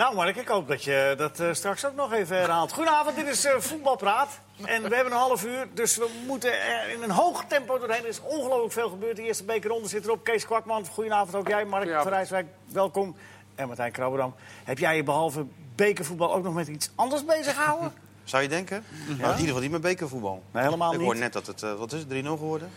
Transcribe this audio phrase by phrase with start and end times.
[0.00, 2.72] Nou, Mark, ik hoop dat je dat eh, straks ook nog even herhaalt.
[2.72, 4.40] Goedenavond, dit is eh, Voetbalpraat.
[4.64, 8.02] En we hebben een half uur, dus we moeten er in een hoog tempo doorheen.
[8.02, 9.16] Er is ongelooflijk veel gebeurd.
[9.16, 10.24] De eerste bekerronde zit erop.
[10.24, 11.64] Kees Kwakman, goedenavond ook jij.
[11.64, 13.16] Mark van Rijswijk, welkom.
[13.54, 14.34] En Martijn Krabberdam.
[14.64, 17.92] Heb jij je behalve bekervoetbal ook nog met iets anders bezig gehouden?
[18.24, 18.84] Zou je denken?
[19.06, 20.42] Nou, in ieder geval niet met bekervoetbal.
[20.50, 21.06] Nee, helemaal Ik niet.
[21.06, 22.70] hoor net dat het, eh, wat is het, 3-0 geworden?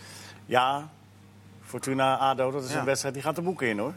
[0.46, 0.90] Ja,
[1.65, 2.79] Fortuna ADO, dat is Ja.
[2.79, 3.93] een wedstrijd die gaat de boeken in, hoor.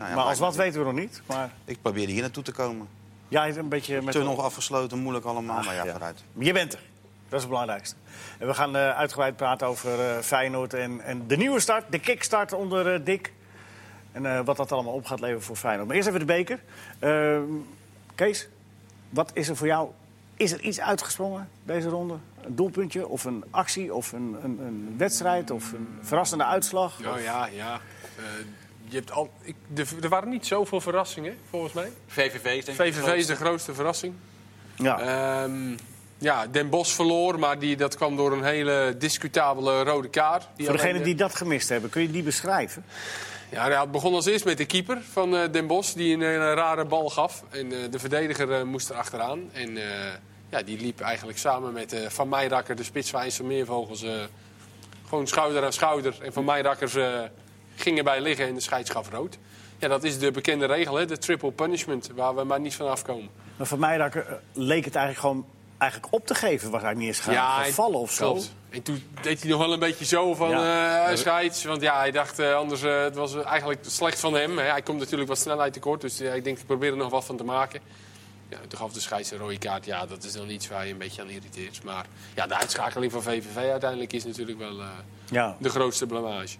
[0.00, 1.22] Nou ja, maar als wat weten we nog niet.
[1.26, 2.88] Maar Ik probeerde hier naartoe te komen.
[3.28, 4.14] jij is een beetje met...
[4.14, 5.92] Tunnel afgesloten, moeilijk allemaal, Ach, maar ja, ja.
[5.92, 6.24] vooruit.
[6.38, 6.80] Je bent er.
[7.28, 7.94] Dat is het belangrijkste.
[8.38, 11.98] En we gaan eh, uitgebreid praten over eh, Feyenoord en, en de nieuwe start, de
[11.98, 13.32] kickstart onder eh, Dick.
[14.12, 15.86] En eh, wat dat allemaal op gaat leveren voor Feyenoord.
[15.86, 16.60] Maar eerst even de beker.
[16.98, 17.42] Ehm,
[18.14, 18.48] Kees,
[19.08, 19.88] wat is er voor jou?
[20.36, 22.14] Is er iets uitgesprongen deze ronde?
[22.40, 27.00] Een doelpuntje of een actie of een, een, een wedstrijd of een verrassende uitslag?
[27.00, 27.80] Nou ja, ja.
[28.90, 31.92] Eh, je hebt al, ik, de, er waren niet zoveel verrassingen, volgens mij.
[32.06, 33.32] VVV is denk ik de VVV is grootste.
[33.32, 34.14] de grootste verrassing.
[34.76, 35.00] Ja.
[35.00, 35.76] Ehm,
[36.18, 40.48] ja, Den Bosch verloor, maar die, dat kwam door een hele discutabele rode kaart.
[40.56, 42.84] Die voor degenen die dat gemist hebben, kun je die beschrijven?
[43.50, 46.20] Ja, nou het begon als eerst met de keeper van eh, Den Bosch, die een
[46.22, 47.44] hele rare bal gaf.
[47.50, 49.50] En eh, de verdediger eh, moest er achteraan.
[49.52, 50.12] En eh,
[50.48, 54.12] ja, die liep eigenlijk samen met eh, Van Meijrakker, de spits van IJsselmeervogels, eh
[55.08, 56.14] gewoon schouder aan schouder.
[56.22, 57.22] En Van Meijrakkers eh
[57.80, 59.38] ging erbij liggen en de scheids gaf rood.
[59.78, 62.88] Ja, dat is de bekende regel, hè, de triple punishment, waar we maar niet van
[62.88, 63.28] afkomen.
[63.56, 64.20] Maar voor mij eh,
[64.52, 65.46] leek het eigenlijk gewoon
[65.78, 66.70] eigenlijk op te geven.
[66.70, 68.38] Was hij niet eens gaan, vallen of zo.
[68.70, 71.08] En toen deed hij nog wel een beetje zo van Ja.
[71.10, 71.64] eh scheids.
[71.64, 74.58] Want ja, hij dacht eh, anders, eh, het was eigenlijk slecht van hem.
[74.58, 77.36] Hij komt natuurlijk wat snelheid tekort, dus ik denk ik probeer er nog wat van
[77.36, 77.80] te maken.
[78.48, 79.84] Ja, toen gaf de scheids een rode kaart.
[79.84, 81.82] Ja, dat is dan iets waar je een beetje aan irriteert.
[81.84, 84.80] Maar ja, de uitschakeling van VVV uiteindelijk is natuurlijk wel
[85.30, 85.56] Ja.
[85.58, 86.56] de grootste blamage.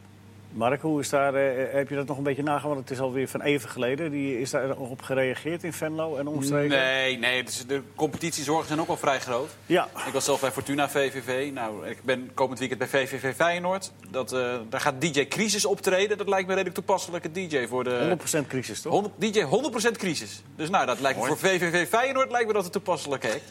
[0.53, 2.69] Mark, hoe is daar, eh, heb je dat nog een beetje nagegaan?
[2.69, 4.11] Want het is alweer van even geleden.
[4.11, 6.79] Die, is daar nog op gereageerd in Venlo en omstreken?
[6.79, 9.51] Nee, nee dus de competitiezorgen zijn ook wel vrij groot.
[9.67, 11.51] Ja, Ik was zelf bij Fortuna VVV.
[11.53, 13.93] Nou, ik ben komend weekend bij VVV Feyenoord.
[14.11, 16.19] Dat, eh, daar gaat DJ Crisis optreden.
[16.19, 18.17] Dat lijkt me een redelijk toepasselijke DJ voor de...
[18.43, 18.93] 100% crisis, toch?
[18.93, 19.45] 100 DJ
[19.93, 20.43] 100% crisis.
[20.57, 23.43] Dus nou, dat lijkt me voor VVV Feyenoord lijkt me dat een toepasselijke act.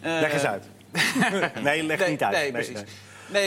[0.00, 0.64] Eh, Leg eens uit.
[1.62, 2.32] nee, leg nee, niet uit.
[2.32, 2.74] Nee, precies.
[2.74, 2.84] Nee,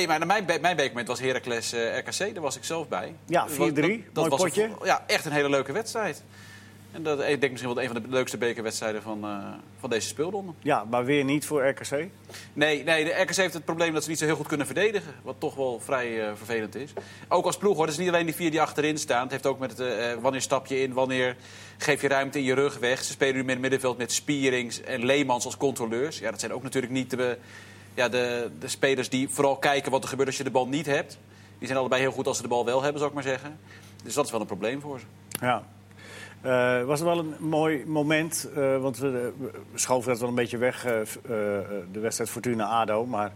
[0.07, 2.18] maar mijn, mijn was Heracles eh, RKC.
[2.34, 3.16] Daar was ik zelf bij.
[3.25, 3.72] Ja, Dat was- 4-3.
[3.73, 4.69] dat- Mooi was een- potje.
[4.84, 6.23] ja, echt een hele leuke wedstrijd.
[6.91, 9.38] En dat, ik denk misschien wel een van de leukste bekerwedstrijden van, eh,
[9.79, 10.51] van deze speelronde.
[10.59, 12.07] Ja, maar weer niet voor RKC.
[12.53, 15.13] Nee, nee, de RKC heeft het probleem dat ze niet zo heel goed kunnen verdedigen.
[15.24, 16.94] Wat toch wel vrij eh, vervelend is.
[17.28, 17.84] Ook als ploeg hoor.
[17.85, 19.22] Het is niet alleen die vier die achterin staan.
[19.22, 21.35] Het heeft ook met het, wanneer stap je in, wanneer
[21.78, 23.03] geef je ruimte in je rug weg.
[23.03, 26.19] Ze spelen nu met het middenveld met Spierings en Leemans als controleurs.
[26.19, 27.38] Ja, dat zijn ook natuurlijk niet de,
[27.95, 30.85] ja, de, de spelers die vooral kijken wat er gebeurt als je de bal niet
[30.85, 31.17] hebt.
[31.57, 33.59] Die zijn allebei heel goed als ze de bal wel hebben, zou ik maar zeggen.
[34.03, 35.06] Dus dat is wel een probleem voor ze.
[35.39, 35.63] Ja.
[36.45, 40.57] Eh, was wel een mooi moment, eh, want we, we schoven dat wel een beetje
[40.57, 41.01] weg, eh,
[41.91, 43.06] de wedstrijd Fortuna-ADO.
[43.06, 43.31] Maar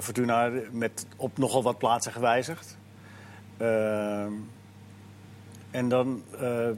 [0.00, 2.76] Fortuna met op nogal wat plaatsen gewijzigd.
[5.76, 6.74] En dan eh, eh,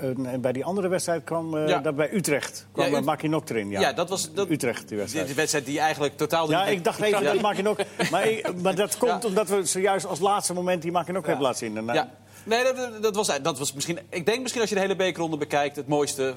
[0.00, 1.78] eh, bij die andere wedstrijd kwam, Ja.
[1.78, 3.70] daar bij Utrecht, kwam Ja, Makinok erin.
[3.70, 5.26] Ja, Ja, dat was- dat- Utrecht, die wedstrijd.
[5.26, 6.50] Die wedstrijd die eigenlijk totaal...
[6.50, 7.78] Ja, ik dacht even dat Makinok...
[8.10, 8.28] Maar,
[8.62, 11.76] maar dat komt omdat we zojuist als laatste moment die Makinok hebben laten zien.
[11.76, 12.10] En, Ja.
[12.44, 13.98] Nee, dat, dat, was, dat was misschien.
[14.10, 16.34] Ik denk misschien als je de hele bekerronde bekijkt, het mooiste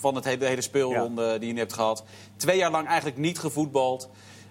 [0.00, 2.04] van het hele, de hele speelronde die je nu hebt gehad.
[2.36, 4.08] Twee jaar lang eigenlijk niet gevoetbald.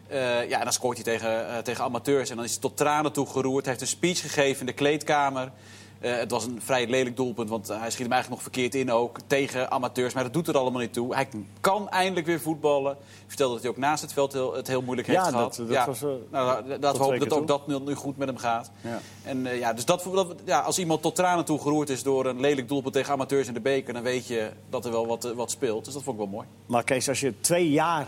[0.09, 2.29] Ja, en dan scoort hij tegen, tegen amateurs.
[2.29, 3.65] En dan is hij tot tranen toe geroerd.
[3.65, 5.51] Hij heeft een speech gegeven in de kleedkamer.
[5.99, 8.91] Eh, het was een vrij lelijk doelpunt, want hij schiet hem eigenlijk nog verkeerd in
[8.91, 9.17] ook.
[9.27, 11.13] Tegen amateurs, maar dat doet er allemaal niet toe.
[11.15, 11.27] Hij
[11.61, 12.91] kan eindelijk weer voetballen.
[12.99, 15.55] Hij vertelde dat hij ook naast het veld heel, het heel moeilijk heeft Ja, gehad.
[15.55, 17.57] dat- dat was, eh, nou, laten we twee hopen dat ook toe.
[17.57, 18.71] dat nu- nu goed met hem gaat.
[18.81, 18.99] Ja.
[19.23, 22.25] En eh, ja, dus dat, dat- ja, als iemand tot tranen toe geroerd is door
[22.25, 25.25] een lelijk doelpunt tegen amateurs in de beker, dan weet je dat er wel wat,
[25.25, 25.85] eh, wat speelt.
[25.85, 26.47] Dus dat vond ik wel mooi.
[26.65, 28.07] Maar Kees, als je twee jaar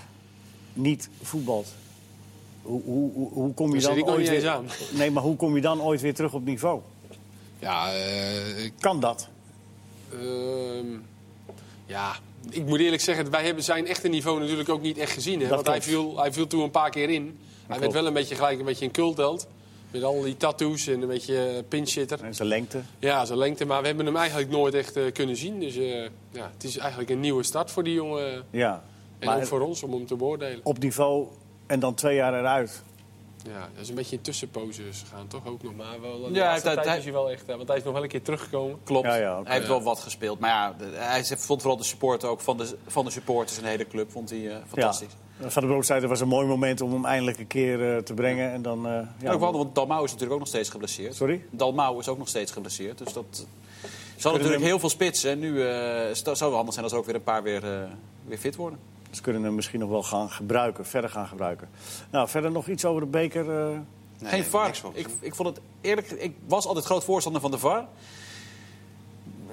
[0.74, 1.68] niet voetbalt,
[2.62, 4.50] hoe, hoe, hoe, hoe kom je dan ik ooit weer...
[4.50, 4.66] aan.
[4.94, 6.82] Nee, maar hoe kom je dan ooit weer terug op niveau?
[7.60, 9.28] Ja, eh, ik Kan dat?
[10.12, 10.86] Ehm,
[11.86, 12.16] ja,
[12.50, 15.40] ik moet eerlijk zeggen, wij hebben zijn echte niveau natuurlijk ook niet echt gezien.
[15.42, 15.48] Hè?
[15.48, 17.40] Dat Want hij viel, hij viel toen een paar keer in.
[17.68, 19.48] hij werd wel een beetje gelijk een beetje een cultheld.
[19.92, 22.24] Met al die tattoos en een beetje pinchitter.
[22.24, 22.82] En zijn lengte.
[23.00, 23.66] Ja, zijn lengte.
[23.66, 25.60] Maar we hebben hem eigenlijk nooit echt eh, kunnen zien.
[25.60, 26.02] Dus eh,
[26.32, 28.44] ja, het is eigenlijk een nieuwe start voor die jongen.
[28.50, 28.84] Ja.
[29.20, 30.60] En Maar ook voor ons om hem te beoordelen.
[30.64, 31.28] op niveau
[31.68, 32.84] en dan twee jaar eruit.
[33.48, 35.76] Ja, dat is een beetje in tussenposes gegaan, toch ook nog.
[35.76, 37.46] Maar wel, Ja, hij- tijd hij- is hij wel echt...
[37.46, 38.78] want hij is nog wel een keer teruggekomen.
[38.84, 39.06] Klopt.
[39.08, 39.48] Ja, ja, oké.
[39.48, 40.40] Hij heeft wel wat gespeeld.
[40.40, 43.70] Maar ja, hij vond vooral de support ook van de, van de supporters in de
[43.70, 45.08] hele club vond hij, eh, fantastisch.
[45.42, 45.50] Ja.
[45.50, 48.02] Van de Broek zei, het was een mooi moment om hem eindelijk een keer eh,
[48.02, 48.52] te brengen.
[48.52, 51.16] En dan, eh, Ja, ook wel, want Dalmau is natuurlijk ook nog steeds geblesseerd.
[51.16, 51.46] Sorry?
[51.50, 52.98] Dalmau is ook nog steeds geblesseerd.
[52.98, 53.26] Dus dat,
[54.14, 55.32] hadden natuurlijk hem- heel veel spitsen.
[55.32, 57.64] En nu eh, het zou wel handig zijn als er ook weer een paar weer,
[57.74, 57.80] eh,
[58.26, 58.80] weer fit worden.
[59.12, 61.70] Ze kunnen hem misschien nog wel gaan gebruiken, verder gaan gebruiken.
[62.12, 63.60] Nou, verder nog iets over de beker.
[63.60, 63.78] eh,
[64.20, 64.72] Nee, Geen VAR.
[64.94, 66.12] Ik, ik vond het eerlijk.
[66.12, 67.86] Ik was altijd groot voorstander van de VAR.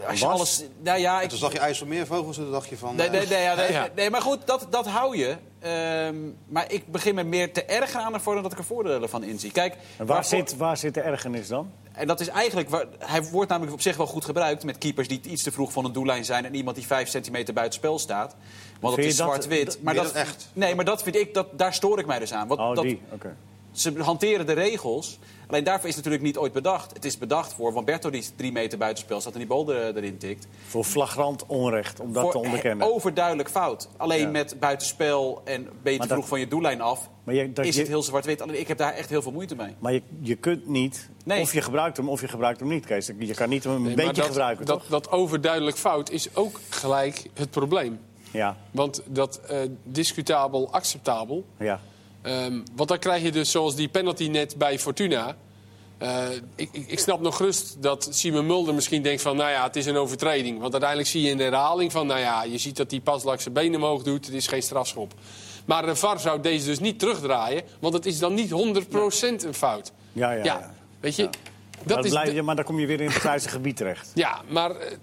[0.09, 0.35] Als je Was?
[0.35, 0.65] alles.
[0.83, 2.97] Nou ja, ik, Toen zag je IJsselmeervogels en toen dacht je van...
[2.97, 3.89] Nee, eh, nee, nee, ja, nee, Ja.
[3.95, 5.37] nee, maar goed, dat, dat hou je.
[5.59, 6.17] Ehm,
[6.49, 9.23] maar ik begin me meer te erger aan ervoor dan dat ik er voordelen van
[9.23, 9.51] inzie.
[9.53, 11.71] Kijk, en waar, waarvoor- zit, waar zit de ergernis dan?
[11.93, 12.69] En dat is eigenlijk...
[12.69, 14.65] waar- hij wordt namelijk op zich wel goed gebruikt...
[14.65, 16.45] met keepers die iets te vroeg van een doellijn zijn...
[16.45, 18.37] en iemand die vijf centimeter buiten spel staat.
[18.81, 19.79] Want het is zwart-wit.
[19.83, 20.49] Maar dat, echt?
[20.53, 21.35] Nee, maar dat vind ik...
[21.35, 22.49] Dat, daar stoor ik mij dus aan.
[22.49, 23.01] Want Oh, dat, die.
[23.13, 23.37] Oké.
[23.73, 25.19] ze hanteren de regels.
[25.49, 26.93] Alleen daarvoor is het natuurlijk niet ooit bedacht.
[26.93, 29.33] Het is bedacht voor Wamberto die drie meter buitenspel staat...
[29.33, 30.47] en die bal er- erin tikt.
[30.67, 32.93] Voor flagrant onrecht, om dat voor te onderkennen.
[32.95, 33.89] overduidelijk fout.
[33.97, 34.29] Alleen Ja.
[34.29, 37.09] met buitenspel en Maar vroeg dat- van je doellijn af...
[37.25, 38.43] Maar je, dat is je, het heel zwart-wit.
[38.43, 39.75] Alleen ik heb daar echt heel veel moeite mee.
[39.79, 41.41] maar je, je kunt niet, Nee.
[41.41, 43.11] of je gebruikt hem of je gebruikt hem niet, Kees.
[43.19, 44.89] Je kan niet hem een Nee, beetje dat, gebruiken, dat, toch?
[44.89, 47.99] Dat overduidelijk fout is ook gelijk het probleem.
[48.37, 51.45] Ja, Want dat eh, discutabel, acceptabel.
[51.59, 51.81] ja.
[52.23, 55.37] Ehm, want dan krijg je dus zoals die penalty net bij Fortuna.
[55.99, 56.25] Eh,
[56.55, 59.37] ik, ik, snap nog rust dat Simon Mulder misschien denkt van...
[59.37, 60.59] nou ja, het is een overtreding.
[60.59, 62.07] Want uiteindelijk zie je in de herhaling van...
[62.07, 64.27] nou ja, je ziet dat die Paslak zijn benen omhoog doet.
[64.27, 65.13] Het is geen strafschop.
[65.65, 67.63] Maar de VAR zou deze dus niet terugdraaien.
[67.81, 68.55] Want het is dan niet 100%
[69.45, 69.93] een fout.
[70.13, 70.75] Ja, ja, ja.
[71.01, 71.29] weet je...
[71.87, 74.11] Dat blijf je, maar dan kom je weer in het grijze gebied terecht.
[74.15, 74.97] ja, maar eh,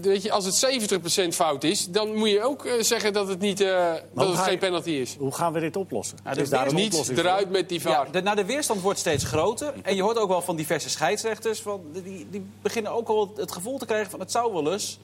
[0.00, 3.38] weet- je, als het 70% fout is, dan moet je ook eh, zeggen dat het,
[3.40, 5.16] niet, eh, dat het geen penalty is.
[5.18, 6.18] Hoe gaan we dit oplossen?
[6.24, 7.26] Nou, de is daar een Niet oplossing voor?
[7.26, 8.10] eruit met die Ja, VAR.
[8.12, 9.74] de, nou, de weerstand wordt steeds groter.
[9.82, 11.60] En je hoort ook wel van diverse scheidsrechters...
[11.60, 14.20] Van, die, die beginnen ook al het gevoel te krijgen van...
[14.20, 14.98] het zou wel eens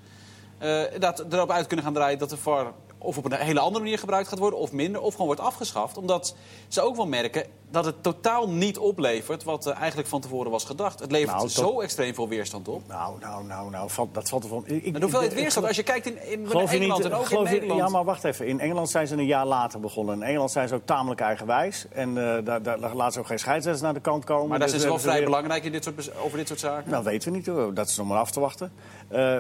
[0.58, 2.18] eh, dat erop uit kunnen gaan draaien...
[2.18, 4.58] dat de VAR of op een hele andere manier gebruikt gaat worden...
[4.58, 5.96] of minder, of gewoon wordt afgeschaft.
[5.96, 6.36] Omdat
[6.68, 9.44] ze ook wel merken dat het totaal niet oplevert...
[9.44, 11.00] wat eigenlijk van tevoren was gedacht.
[11.00, 12.82] Het levert Nou, tot- zo extreem veel weerstand op.
[12.88, 14.62] Nou, nou, nou, nou, valt- dat valt ervan.
[14.66, 17.38] Ik, ik- En hoeveelheid weerstand, als je kijkt in, in Engeland niet, en ook in
[17.38, 17.80] je- Nederland...
[17.80, 18.46] ja, maar wacht even.
[18.46, 20.14] In Engeland zijn ze een jaar later begonnen.
[20.14, 21.86] In Engeland zijn ze ook tamelijk eigenwijs.
[21.90, 24.48] En eh, daar, daar laten ze ook geen scheidsrechters naar de kant komen.
[24.48, 26.60] Maar daar Dus zijn ze wel vrij weer- belangrijk in dit soort, over dit soort
[26.60, 26.90] zaken.
[26.90, 27.74] Nou, weten we niet hoor.
[27.74, 28.72] Dat is nog maar af te wachten.
[29.08, 29.38] Eh,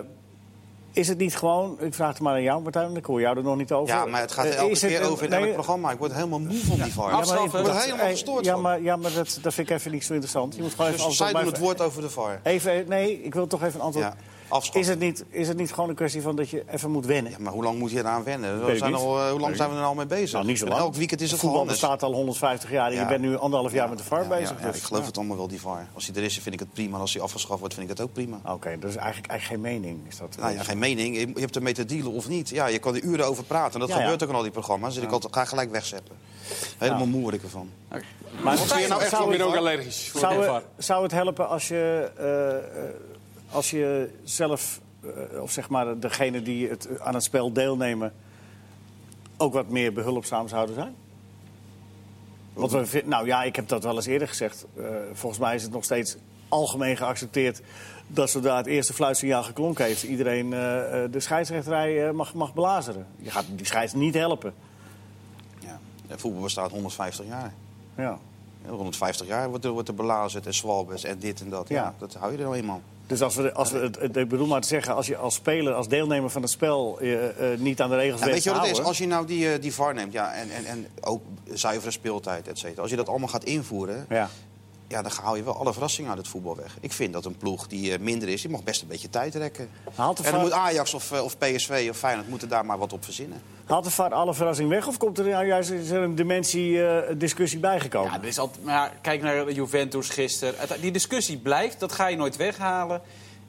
[0.92, 3.42] is het niet gewoon, ik vraag het maar aan jou Martijn, ik hoor jou er
[3.42, 3.94] nog niet over.
[3.94, 5.90] Ja, maar het gaat Eh, elke is keer over in nee, elk programma.
[5.90, 7.10] Ik word helemaal moe van die VAR.
[7.10, 9.76] Ja, maar ik- word helemaal eh, gestoord Ja, maar, ja, maar dat, dat vind ik
[9.76, 10.54] even niet zo interessant.
[10.56, 12.40] Je moet gewoon even Dus antwoord zij doen het woord over de VAR.
[12.42, 14.06] Even, nee, ik wil toch even een antwoord.
[14.06, 14.14] Ja,
[14.50, 14.80] afschaffen.
[14.80, 17.32] is, het niet, is het niet gewoon een kwestie van dat je even moet wennen?
[17.32, 18.64] Ja, maar hoe lang moet je eraan wennen?
[18.64, 20.32] We ik zijn al, eh, hoe lang ik zijn we er al mee bezig?
[20.32, 20.82] Nou, niet zo En lang.
[20.82, 23.88] Elk weekend is het voetbal bestaat al 150 jaar en je bent nu anderhalf jaar
[23.88, 24.50] met de VAR bezig.
[24.50, 25.06] Ja, ja, dus, ik geloof ja.
[25.08, 25.88] het allemaal wel, die VAR.
[25.94, 26.94] Als hij er is, vind ik het prima.
[26.94, 28.40] En als hij afgeschaft wordt, vind ik het ook prima.
[28.46, 30.00] Oké, dat is eigenlijk, eigenlijk geen mening.
[30.08, 31.16] Is dat, Nou ja, geen mening.
[31.16, 32.48] Je hebt ermee te dealen of niet.
[32.48, 33.74] Ja, je kan er uren over praten.
[33.74, 34.00] En dat Ja, ja.
[34.02, 34.94] gebeurt ook in al die programma's.
[34.94, 36.14] Dus ik altijd- ga gelijk wegzetten.
[36.78, 37.70] Helemaal moe word ik ervan.
[37.88, 40.38] Maar Wat vind je nou echt Ik van ben die ook allergisch voor zou, de
[40.40, 40.62] het- VAR.
[40.78, 42.90] zou het helpen als je, eh, eh,
[43.50, 48.12] als je zelf, eh, of zeg maar degene die het, aan het spel deelnemen,
[49.36, 50.94] ook wat meer behulpzaam zouden zijn?
[52.52, 54.66] Want we, nou ja, ik heb dat wel eens eerder gezegd.
[54.76, 56.16] Eh, volgens mij is het nog steeds
[56.48, 57.60] algemeen geaccepteerd
[58.12, 62.52] dat zodra het eerste fluitsignaal geklonken heeft, iedereen eh, eh, de scheidsrechterij eh, mag, mag
[62.52, 63.06] blazeren.
[63.16, 64.54] Je gaat die scheids niet helpen.
[65.58, 65.78] Ja.
[66.16, 67.54] Voetbal bestaat 150 jaar.
[67.96, 68.18] Ja.
[68.64, 71.68] Ja, 150 jaar wordt er, wordt er belazerd en zwalbes en dit en dat.
[71.68, 71.74] Ja.
[71.76, 71.94] Ja.
[71.98, 72.80] dat hou je er nou eenmaal.
[73.10, 75.34] Dus als we, als we het, het- ik bedoel maar te zeggen, als je als
[75.34, 78.50] speler, als deelnemer van het spel eh, eh, niet aan de regels Ja, weet je
[78.52, 78.84] wat het is?
[78.84, 82.48] Als je nou die, eh, die VAR neemt ja, en, en, en ook zuivere speeltijd,
[82.48, 82.80] et cetera.
[82.82, 84.28] Als je dat allemaal gaat invoeren, Ja.
[84.90, 86.76] Ja, dan haal je wel alle verrassingen uit het voetbal weg.
[86.80, 89.34] Ik vind dat een ploeg die eh, minder is, die mag best een beetje tijd
[89.34, 89.68] rekken.
[89.94, 92.64] Haalt de En dan VAR- moet Ajax of, eh, of PSV of Feyenoord moeten daar
[92.66, 93.42] maar wat op verzinnen.
[93.64, 96.86] Haalt de VAR alle verrassing weg of komt er nou juist is er een dimensie
[96.86, 98.12] eh, discussie bijgekomen?
[98.12, 100.54] Ja, er is altijd, maar kijk naar Juventus gisteren.
[100.56, 103.00] Het- Die discussie blijft, dat ga je nooit weghalen.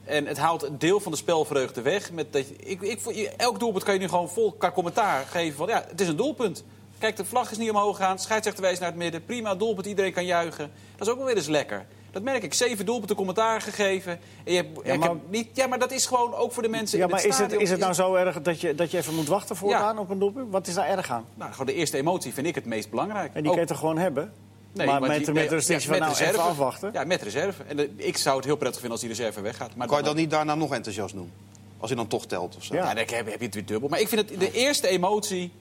[0.04, 2.12] En het haalt een deel van de spelvreugde weg.
[2.12, 3.00] Met dat ik, ik,
[3.36, 5.68] elk doelpunt kan je nu gewoon vol qua commentaar geven van...
[5.68, 6.64] ja, het is een doelpunt.
[7.02, 8.18] Kijk, de vlag is niet omhoog gegaan.
[8.18, 9.24] Scheidsrechter wijst naar het midden.
[9.24, 10.70] Prima, doelpunt, iedereen kan juichen.
[10.96, 11.86] Dat is ook wel weer eens lekker.
[12.10, 12.54] Dat merk ik.
[12.54, 14.12] Zeven doelpunten commentaar gegeven.
[14.44, 16.62] En je hebt, Ja, ik maar- heb niet, ja, maar dat is gewoon ook voor
[16.62, 18.74] de mensen ja, in maar het is het, is het nou zo erg dat je,
[18.74, 20.50] dat je even moet wachten voortaan op een doelpunt?
[20.50, 21.24] Wat is daar erg aan?
[21.34, 23.34] Nou, gewoon de eerste emotie vind ik het meest belangrijk.
[23.34, 24.32] En die Ook- kan je toch gewoon hebben?
[24.72, 26.50] Nee, maar met, die- met de nee, restrictie ja, van met nou even reserve.
[26.50, 26.90] afwachten?
[26.92, 27.62] Ja, met reserve.
[27.62, 29.74] En de- ik zou het heel prettig vinden als die reserve weggaat.
[29.76, 31.32] Maar Kan je dat niet daarna nog enthousiast doen?
[31.78, 32.74] Als je dan toch telt of zo.
[32.74, 32.80] Ja.
[32.80, 33.88] Ja, dan heb, heb je het weer dubbel.
[33.88, 35.52] Maar ik vind het, de eerste emotie...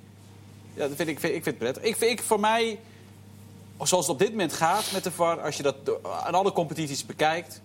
[0.74, 1.84] Ja, dat vind ik, vind, ik vind het prettig.
[1.84, 2.80] Ik, vind, ik, voor mij,
[3.84, 5.42] zoals het op dit moment gaat met de VAR...
[5.42, 5.76] als je dat
[6.26, 7.62] aan alle competities bekijkt...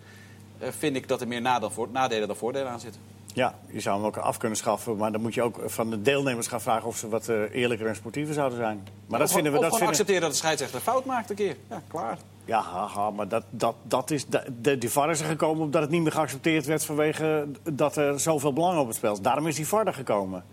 [0.58, 3.00] eh, vind ik dat er meer nadeel voor, nadelen dan voordelen aan zitten.
[3.34, 4.96] Ja, je zou hem ook af kunnen schaffen.
[4.96, 7.86] Maar dan moet je ook van de deelnemers gaan vragen of ze wat eh, eerlijker
[7.86, 8.88] en sportiever zouden zijn.
[9.06, 9.58] Maar dat Of- vinden we.
[9.58, 11.56] of Dat vinden, accepteren dat de scheidsrechter fout maakt een keer.
[11.70, 12.18] Ja, klaar.
[12.44, 15.82] ja, haha, maar dat, dat, dat is, de, de, die VAR is er gekomen omdat
[15.82, 19.20] het niet meer geaccepteerd werd vanwege dat er zoveel belang op het spel is.
[19.20, 20.44] Daarom is die VAR er gekomen.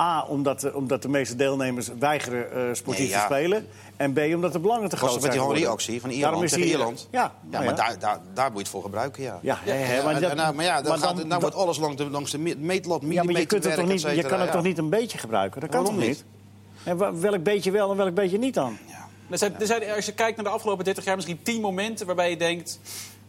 [0.00, 3.18] A, omdat, de- omdat de meeste deelnemers weigeren eh, sportief Nee, ja.
[3.26, 3.66] te spelen.
[3.96, 5.40] En B, omdat de belangen te groot zijn met die.
[5.40, 7.08] Henri-actie van Daarom Ierland is tegen die- Ierland?
[7.10, 7.80] Ja, Ja, nou maar ja.
[7.88, 9.38] Daar, daar, daar moet je het voor gebruiken, ja.
[9.42, 11.96] Ja, ja, maar, dat- nou, maar ja, dan, maar gaat, dan- nou wordt alles langs
[11.96, 14.38] de, langs de me- meetlat, Ja, maar je, kunt het toch niet, et je kan
[14.38, 14.54] het ja.
[14.54, 15.60] toch niet een beetje gebruiken?
[15.60, 16.24] Dat kan Waarom toch niet?
[16.84, 18.78] En welk beetje wel en welk beetje niet dan?
[19.30, 22.06] Er zijn, er zijn, als je kijkt naar de afgelopen 30 jaar, misschien 10 momenten
[22.06, 22.80] waarbij je denkt.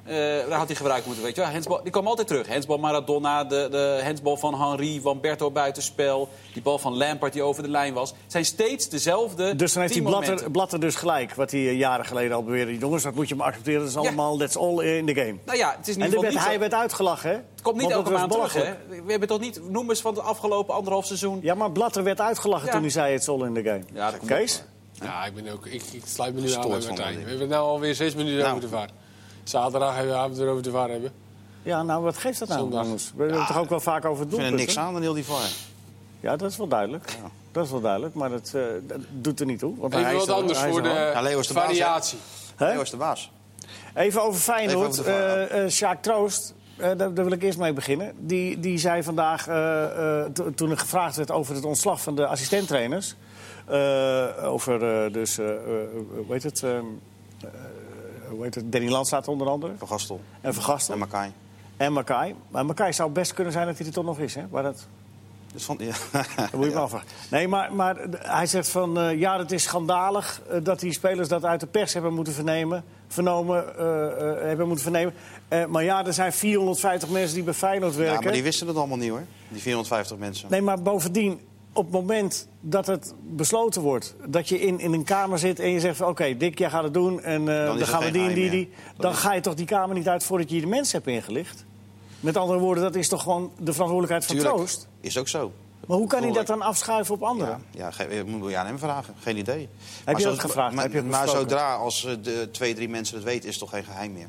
[0.07, 0.15] Eh,
[0.49, 1.49] daar had hij gebruikt moeten weet je wel.
[1.49, 2.47] Hensbal, die komen altijd terug.
[2.47, 6.29] Hensbal Maradona, de, de hensbal van Henri, van Berto buitenspel.
[6.53, 8.13] Die bal van Lampard die over de lijn was.
[8.27, 10.51] Zijn steeds dezelfde Dus dan heeft 10 die Blatter.
[10.51, 12.77] Blatter dus gelijk, wat hij eh, jaren geleden al beweerde.
[12.77, 13.99] Jongens, dat moet je maar accepteren, dat is Ja.
[13.99, 15.35] allemaal, that's all in the game.
[15.45, 17.35] Nou ja, het is in En werd, niet hij zo- werd uitgelachen, hè?
[17.35, 18.73] Het komt niet Want elke maand terug, hè?
[19.05, 21.39] We hebben toch niet noemers van het afgelopen anderhalf seizoen.
[21.41, 22.71] Ja, maar Blatter werd uitgelachen Ja.
[22.71, 23.81] toen hij zei it's all in the game.
[23.93, 24.63] Ja, dat Kees?
[25.01, 27.13] Ja, ik, ben ook, ik, ik sluit me nu aan bij Martijn.
[27.13, 28.55] We hebben het nu alweer zes minuten Nou.
[28.57, 28.87] over de.
[29.47, 31.11] Zaterdag hebben we het erover de VAR hebben.
[31.63, 32.83] Ja, nou, wat geeft dat nou, Zondag.
[32.83, 33.11] jongens?
[33.15, 35.01] We hebben het toch ook wel vaak over het Ik vind er niks aan aan
[35.01, 35.49] heel die VAR.
[36.19, 37.15] Ja, dat is wel duidelijk.
[37.51, 39.73] Dat is wel duidelijk, maar dat, eh, dat doet er niet toe.
[39.77, 41.63] Want hij Even is wat er- anders hij voor de Ja, Leo is de baas,
[41.63, 41.69] hè?
[41.69, 42.17] variatie.
[42.55, 42.67] Hè?
[42.71, 43.31] Leo is de baas.
[43.93, 44.89] Even over Feyenoord.
[44.99, 45.47] Even over.
[45.49, 48.13] Eh, eh, Sjaak Troost, eh, daar, daar wil ik eerst mee beginnen.
[48.19, 52.15] Die, die zei vandaag, eh, eh, to- toen er gevraagd werd over het ontslag van
[52.15, 53.15] de assistenttrainers...
[53.65, 56.63] eh, over uh, dus, hoe heet het...
[58.27, 58.71] eh, hoe heet het?
[58.71, 59.73] Danny Landstaat onder andere.
[59.77, 60.93] Van Gastel En Van Gastel.
[60.93, 61.31] en Makai.
[61.77, 62.35] En Makai.
[62.49, 64.35] Maar Makai zou best kunnen zijn dat hij er toch nog is.
[64.35, 64.41] Hè?
[64.51, 64.87] Maar dat,
[65.53, 65.93] Dus van, ja.
[66.35, 67.07] dat moet je me afvragen.
[67.31, 68.99] Nee, maar, maar hij zegt van...
[68.99, 72.33] eh, ja, het is schandalig eh, dat die spelers dat uit de pers hebben moeten
[72.33, 72.83] vernemen.
[73.07, 73.65] Vernomen,
[74.47, 75.13] hebben moeten vernemen.
[75.71, 78.15] Maar ja, er zijn 450 mensen die bij Feyenoord werken.
[78.15, 79.23] ja, maar die wisten het allemaal niet hoor.
[79.49, 80.47] Die 450 mensen.
[80.51, 81.39] Nee, maar bovendien,
[81.77, 84.15] op het moment dat het besloten wordt...
[84.27, 86.93] dat je in, in een kamer zit en je zegt oké, Dick, jij gaat het
[86.93, 88.69] doen en eh, dan, gaan we die en die, die...
[88.97, 91.65] dan is- ga je toch die kamer niet uit voordat je de mensen hebt ingelicht?
[92.19, 94.55] Met andere woorden, dat is toch gewoon de verantwoordelijkheid van Tuurlijk.
[94.55, 94.87] Troost?
[95.01, 95.51] Is ook zo.
[95.87, 97.61] Maar hoe kan hij dat dan afschuiven op anderen?
[97.71, 99.13] Ja, ja moet je aan hem vragen.
[99.19, 99.69] Geen idee.
[100.05, 100.73] Heb je dat gevraagd?
[100.73, 103.55] Maar, Heb je het maar zodra als eh, de twee, drie mensen het weten, is
[103.55, 104.27] het toch geen geheim meer.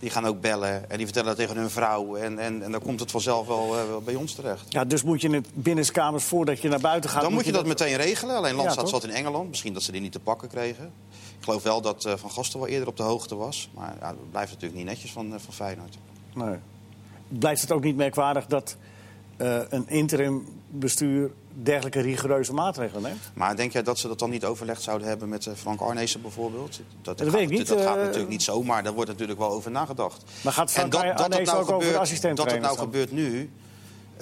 [0.00, 2.16] Die gaan ook bellen en die vertellen dat tegen hun vrouw.
[2.16, 4.64] En, en, en dan komt het vanzelf wel, eh, bij ons terecht.
[4.68, 7.22] Ja, dus moet je het binnenkamers voordat je naar buiten gaat...
[7.22, 8.36] Dan moet je dat meteen regelen.
[8.36, 9.48] Alleen Landstad zat in Engeland.
[9.48, 10.92] Misschien dat ze die niet te pakken kregen.
[11.38, 13.70] Ik geloof wel dat eh, Van Gasten wel eerder op de hoogte was.
[13.74, 15.98] Maar ja, dat blijft natuurlijk niet netjes van, eh, van Feyenoord.
[16.34, 16.56] Nee.
[17.28, 18.76] Blijft het ook niet merkwaardig dat
[19.68, 23.30] een interim bestuur dergelijke rigoureuze maatregelen neemt?
[23.34, 26.22] Maar denk jij dat ze dat dan niet overlegd zouden hebben met eh, Frank Arnezen
[26.22, 26.80] bijvoorbeeld?
[27.02, 28.82] Dat, Dat gaat, weet ik niet, Dat gaat eh, natuurlijk niet zomaar.
[28.82, 30.22] Daar wordt natuurlijk wel over nagedacht.
[30.40, 32.84] Maar gaat Frank En dat, Arnezen nou ook over de gebeurt, dat het nou dan?
[32.84, 33.50] gebeurt nu,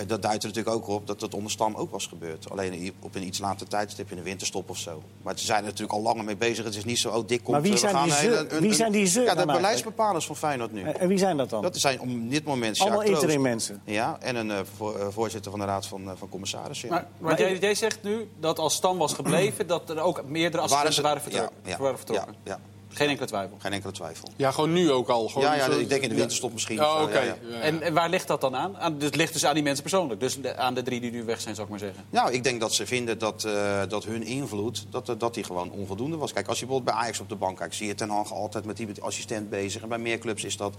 [0.06, 2.50] dat duidt er natuurlijk ook op dat het onder Stam ook was gebeurd.
[2.50, 5.02] Alleen op een iets later tijdstip in de winterstop of zo.
[5.22, 6.64] Maar ze zijn er natuurlijk al langer mee bezig.
[6.64, 8.36] Het is niet zo, oh, dik komt Maar wie eh, we zijn gaan die ze?
[8.36, 9.58] een- Wie een- zijn die ze Ja, de eigenlijk?
[9.58, 10.82] beleidsbepalers van Feyenoord nu.
[10.82, 11.62] En, en wie zijn dat dan?
[11.62, 13.22] Dat zijn op dit moment Allemaal Troost.
[13.22, 13.80] interim mensen.
[13.84, 16.88] Ja, en een eh, voor- eh, voorzitter van de Raad van, eh, van Commissarissen.
[16.88, 16.94] ja.
[16.94, 20.62] Maar, maar jij, jij zegt nu dat als Stam was gebleven, dat er ook meerdere
[20.62, 21.56] assistenten waren, vertrokken.
[21.64, 22.34] Ja, ja, waren vertrokken.
[22.44, 22.58] ja, ja.
[22.88, 23.56] Geen enkele twijfel.
[23.60, 24.28] Geen enkele twijfel.
[24.36, 25.28] Ja, gewoon nu ook al.
[25.28, 26.20] Gewoon Ja, ja, zo- ik denk in de ja.
[26.20, 26.80] winterstop misschien.
[26.82, 27.18] Oh, oké.
[27.18, 27.34] ja.
[27.50, 27.60] Ja.
[27.60, 28.76] En, en waar ligt dat dan aan?
[28.78, 28.96] aan?
[29.00, 30.20] Het ligt dus aan die mensen persoonlijk.
[30.20, 32.04] Dus de- aan de drie die nu weg zijn, zou ik maar zeggen.
[32.10, 35.70] Nou, ik denk dat ze vinden dat, eh, dat hun invloed dat, dat die gewoon
[35.70, 36.32] onvoldoende was.
[36.32, 37.74] Kijk, als je bijvoorbeeld bij Ajax op de bank kijkt...
[37.74, 39.82] zie je Ten Hag altijd met die assistent bezig.
[39.82, 40.74] En bij meer clubs is dat...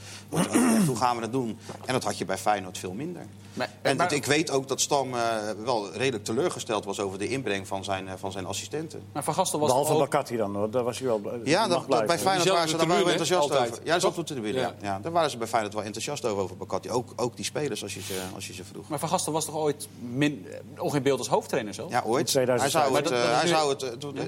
[0.85, 1.57] hoe gaan we het doen?
[1.85, 3.25] En dat had je bij Feyenoord veel minder.
[3.53, 5.21] Maar- en maar- ik weet ook dat Stam eh,
[5.63, 6.99] wel redelijk teleurgesteld was...
[6.99, 9.03] over de inbreng van zijn, eh, van zijn assistenten.
[9.13, 9.99] Maar Van Gastel was Behalve ook...
[9.99, 10.71] Bakati dan, hoor.
[10.71, 13.71] daar was hij wel Ja, dat, dat bij Feyenoord waren ze daar wel enthousiast altijd.
[13.71, 13.83] over.
[13.85, 14.73] Ja, dat op de tribune.
[14.81, 14.99] Ja.
[15.01, 16.89] Daar waren ze bij Feyenoord wel enthousiast over, over Bakati.
[16.89, 18.87] Ook, ook die spelers, als je ze, als je ze vroeg.
[18.89, 21.87] Maar Van Gastel was toch ooit min, nog in beeld als hoofdtrainer zo?
[21.89, 22.19] Ja, ooit.
[22.19, 22.73] In 2005.
[22.73, 24.23] Hij zou het, eh, dat is hij zou het, eh,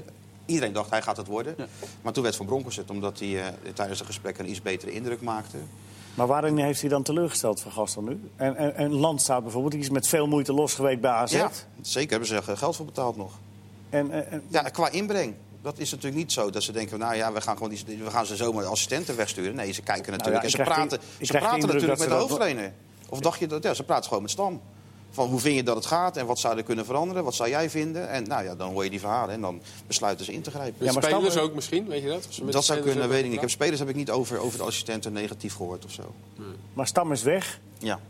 [0.46, 1.54] Iedereen dacht hij gaat het worden.
[1.56, 1.66] Ja.
[2.02, 4.92] Maar toen werd Van Bronckhorst het, omdat hij eh, tijdens de gesprekken een iets betere
[4.92, 5.56] indruk maakte.
[6.14, 8.20] Maar waarin heeft hij dan teleurgesteld van Gastel nu?
[8.36, 11.32] En, en, bijvoorbeeld, die is met veel moeite losgeweekt bij AZ.
[11.32, 11.50] Ja,
[11.80, 13.32] zeker hebben ze er geld voor betaald nog.
[13.90, 15.34] En, en, en- Ja, qua inbreng.
[15.62, 18.10] Dat is natuurlijk niet zo dat ze denken, nou ja, we gaan, gewoon die, we
[18.10, 19.54] gaan ze zomaar assistenten wegsturen.
[19.54, 22.18] Nee, ze kijken natuurlijk ja, en ze praten, die- ze praten natuurlijk met de dat-
[22.20, 22.72] hoofdtrainer.
[23.08, 24.60] Of dacht je dat, ja, ze praten gewoon met Stam.
[25.10, 27.24] Van hoe vind je dat het gaat en wat zou er kunnen veranderen?
[27.24, 28.08] Wat zou jij vinden?
[28.08, 30.86] En nou ja, dan hoor je die verhalen en dan besluiten ze in te grijpen.
[30.86, 32.26] Ja, maar spelers ook misschien, weet je dat?
[32.28, 33.34] Of ze met Dat zou kunnen, weet ik niet.
[33.34, 36.14] Ik heb spelers heb ik niet over, over de assistenten negatief gehoord of zo.
[36.72, 37.60] maar Stam is weg.
[37.78, 38.00] Ja,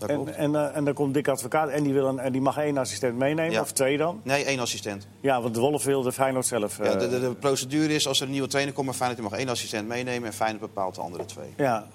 [0.00, 0.30] dat En, klopt.
[0.36, 2.78] en, eh, en dan komt Dick Advocaat en die, wil een, en die mag één
[2.78, 3.60] assistent meenemen, Ja.
[3.60, 4.20] of twee dan.
[4.24, 5.06] Nee, één assistent.
[5.20, 6.78] Ja, want de Wolf wil de Feyenoord zelf.
[6.78, 9.20] Ja, eh, de, de, de procedure is als er een nieuwe trainer komt, maar Feyenoord
[9.20, 11.48] die mag één assistent meenemen en Feyenoord bepaalt de andere twee.
[11.56, 11.86] ja.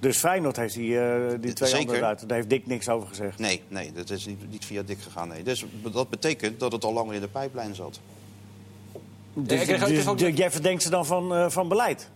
[0.00, 1.86] Dus Feyenoord heeft die, eh, die twee Zeker.
[1.86, 2.28] anderen uit.
[2.28, 3.38] Daar heeft Dick niks over gezegd.
[3.38, 5.28] Nee, nee, dat is niet, niet via dik gegaan.
[5.28, 5.42] Nee.
[5.42, 8.00] Dus dat betekent dat het al langer in de pijplijn zat.
[9.34, 12.08] Dus, dus- ook- dus jij verdenkt ze dan van, eh, van beleid?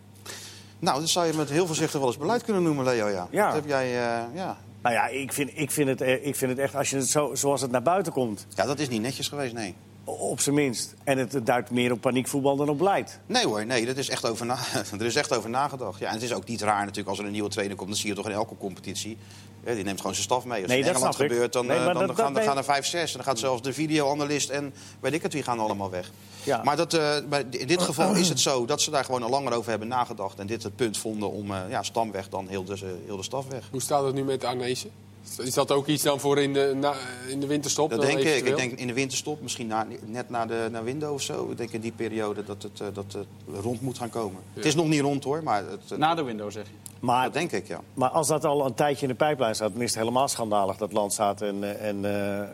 [0.79, 3.09] Nou, dat zou je met heel voorzichtig wel eens beleid kunnen noemen, Leo.
[3.09, 3.29] Ja.
[3.31, 3.47] Ja.
[3.47, 4.57] Dat heb jij, eh, ja.
[4.87, 7.09] Nou ja, ik vind, ik vind, het, eh, ik vind het echt, als je het
[7.09, 9.75] zo, zoals het naar buiten komt, ja, dat is niet netjes geweest, nee.
[10.09, 10.95] Op zijn minst.
[11.05, 13.19] En het duidt meer op paniekvoetbal dan op beleid.
[13.27, 14.59] Nee hoor, nee, dat is echt over na,
[14.99, 15.99] er is echt over nagedacht.
[15.99, 17.89] Ja, en het is ook niet raar natuurlijk als er een nieuwe trainer komt.
[17.89, 19.17] Dat zie je toch in elke competitie.
[19.65, 20.61] Ja, die neemt gewoon zijn staf mee.
[20.63, 22.45] Als Nee, in Engeland gebeurt, dan, Nee, eh, dan, dat- gaan, dan nee.
[22.45, 23.11] gaan er vijf, zes.
[23.11, 26.11] En dan gaat zelfs de videoanalist en weet ik het, wie gaan allemaal weg.
[26.43, 26.63] Ja.
[26.63, 29.31] Maar dat, eh, bij- in dit geval is het zo dat ze daar gewoon al
[29.31, 30.39] langer over hebben nagedacht.
[30.39, 33.23] En dit het punt vonden om eh, ja, Stam weg, dan heel de, heel de
[33.23, 33.69] staf weg.
[33.71, 34.91] Hoe staat het nu met Arnezen?
[35.38, 36.95] Is dat ook iets dan voor in de, na,
[37.28, 37.90] in de winterstop?
[37.90, 38.26] Dat dan denk ik.
[38.26, 38.52] eventueel?
[38.52, 41.50] Ik denk in de winterstop, misschien na, net na de naar window of zo.
[41.50, 43.26] Ik denk in die periode dat het, eh, dat het
[43.62, 44.42] rond moet gaan komen.
[44.54, 46.73] Het is nog niet rond hoor, maar het, Na de window, zeg je.
[47.00, 47.80] Maar, dat denk ik, ja.
[47.95, 50.76] maar als dat al een tijdje in de pijplijn staat, dan is het helemaal schandalig
[50.76, 52.49] dat Landzaat en, eh, en eh, eh,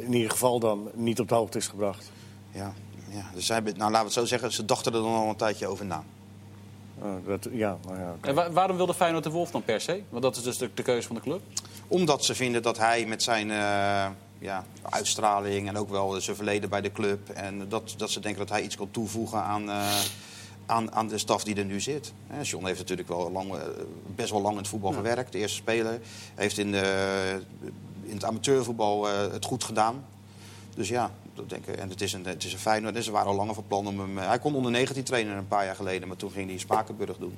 [0.00, 2.10] in ieder geval dan niet op de hoogte is gebracht.
[2.52, 2.72] Ja,
[3.08, 3.30] ja.
[3.34, 5.36] Dus zij, hebben- nou, laten we het zo zeggen, ze dachten er dan al een
[5.36, 6.04] tijdje over na.
[7.02, 8.28] Oh, dat, ja, ja, oké.
[8.28, 10.02] En wa- waarom wilde Feyenoord de Wolf dan per se?
[10.08, 11.40] Want dat is dus de, de keuze van de club.
[11.88, 14.06] Omdat ze vinden dat hij met zijn eh,
[14.38, 17.28] ja, uitstraling en ook wel zijn verleden bij de club...
[17.28, 19.98] en dat, dat ze denken dat hij iets kan toevoegen aan, eh,
[20.66, 22.12] aan, aan de staf die er nu zit.
[22.26, 23.60] Hè, John heeft natuurlijk wel lang, eh,
[24.14, 25.32] best wel lang in het voetbal gewerkt.
[25.32, 26.00] De eerste speler.
[26.34, 27.40] heeft in, de,
[28.02, 30.04] in het amateurvoetbal eh, het goed gedaan.
[30.74, 31.76] Dus ja, dat denk ik.
[31.76, 32.96] En het is een, het is een Feyenoord.
[32.96, 34.18] En ze waren al langer van plan om hem...
[34.18, 37.16] eh, hij kon onder 19 trainen een paar jaar geleden, maar toen ging hij Spakenburg
[37.16, 37.36] doen.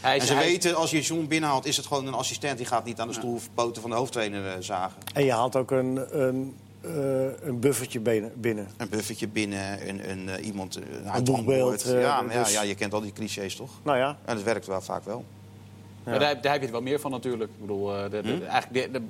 [0.00, 2.56] Hij is, En ze hij- weten, als je John binnenhaalt, is het gewoon een assistent.
[2.56, 4.96] Die gaat niet aan de stoel of poten van de hoofdtrainer eh, zagen.
[5.14, 8.32] En je haalt ook een, een, eh, een buffertje binnen.
[8.34, 8.68] binnen.
[8.76, 10.76] Een buffertje binnen, een, een, eh, iemand...
[10.76, 11.82] eh, Een Hangoord.
[11.82, 12.00] ja, eh,
[12.32, 13.70] ja, dus- ja, je kent al die clichés toch?
[13.82, 15.24] Nou ja, En dat werkt wel vaak wel.
[16.06, 17.50] Maar daar, daar heb je er wel meer van natuurlijk.
[17.50, 18.42] Ik bedoel, eh, de, de, Hm?
[18.42, 19.00] eigenlijk de,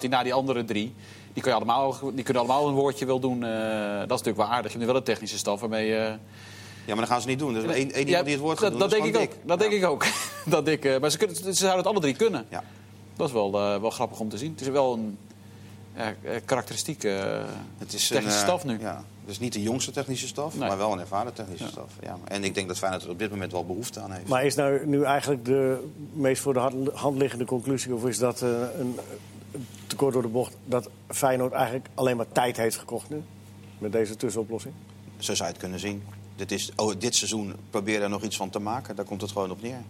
[0.00, 0.94] de, na die andere drie,
[1.32, 3.44] die, kun je allemaal, die kunnen allemaal een woordje wel doen.
[3.44, 3.50] eh,
[3.98, 4.62] dat is natuurlijk wel aardig.
[4.62, 5.94] Je hebt nu wel een technische staf waarmee...
[5.96, 6.00] eh,
[6.84, 7.54] Ja, maar dan gaan ze niet doen.
[7.54, 9.32] Dus één, iemand ja, die het woord gaat dat, doen, dat denk ik ook.
[9.46, 10.04] Dat denk ik ook.
[10.46, 12.46] dat ik, maar ze, kunnen, ze zouden het alle drie kunnen.
[12.48, 12.64] Ja.
[13.16, 14.50] Dat is wel, wel grappig om te zien.
[14.50, 15.18] Het is wel een
[15.96, 17.44] ja, eh, karakteristieke eh,
[17.78, 18.78] Het is technische een, eh, staf nu.
[18.80, 20.68] Ja, het is niet de jongste technische staf, Nee.
[20.68, 21.92] maar wel een ervaren technische staf.
[22.02, 22.18] Ja.
[22.24, 24.28] En ik denk dat Feyenoord er op dit moment wel behoefte aan heeft.
[24.28, 27.94] maar is nou nu eigenlijk de meest voor de hand- liggende conclusie...
[27.94, 28.48] of is dat eh,
[28.78, 28.98] een
[29.52, 30.56] een tekort door de bocht...
[30.64, 33.22] dat Feyenoord eigenlijk alleen maar tijd heeft gekocht nu?
[33.78, 34.74] Met deze tussenoplossing?
[35.18, 36.02] Zo zou je het kunnen zien.
[36.36, 38.96] Dit, is, oh, dit seizoen probeer er nog iets van te maken.
[38.96, 39.82] Daar komt het gewoon op neer.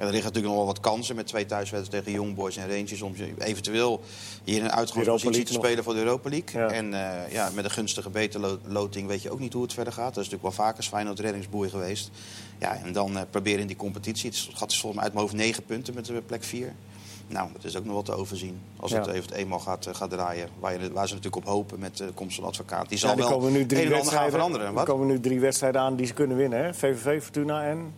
[0.00, 2.68] En er liggen natuurlijk nog wel wat kansen met twee thuiswedstrijden tegen Young Boys en
[2.68, 3.02] Rangers.
[3.02, 4.00] Om eventueel
[4.44, 5.64] hier in een uitgangspositie te nog.
[5.64, 6.60] spelen voor de Europa League.
[6.60, 6.68] Ja.
[6.68, 10.14] En eh, ja, met een gunstige beterloting weet je ook niet hoe het verder gaat.
[10.14, 12.10] Dat is natuurlijk wel vaker Feyenoord reddingsboei geweest.
[12.58, 14.30] Ja, en dan eh, proberen in die competitie.
[14.30, 16.74] Het gaat dus volgens mij uit mijn hoofd negen punten met de plek vier.
[17.26, 18.60] Nou, dat is ook nog wel te overzien.
[18.76, 20.48] Als het even eenmaal gaat, eh, gaat draaien.
[20.58, 22.88] Waar, je, waar ze natuurlijk op hopen met de komst van de advocaat.
[22.88, 24.66] Die zal Ja, wel komen nu drie gaan veranderen.
[24.66, 24.84] er Wat?
[24.84, 26.64] komen nu drie wedstrijden aan die ze kunnen winnen.
[26.64, 26.74] Hè?
[26.74, 27.92] VVV, Fortuna en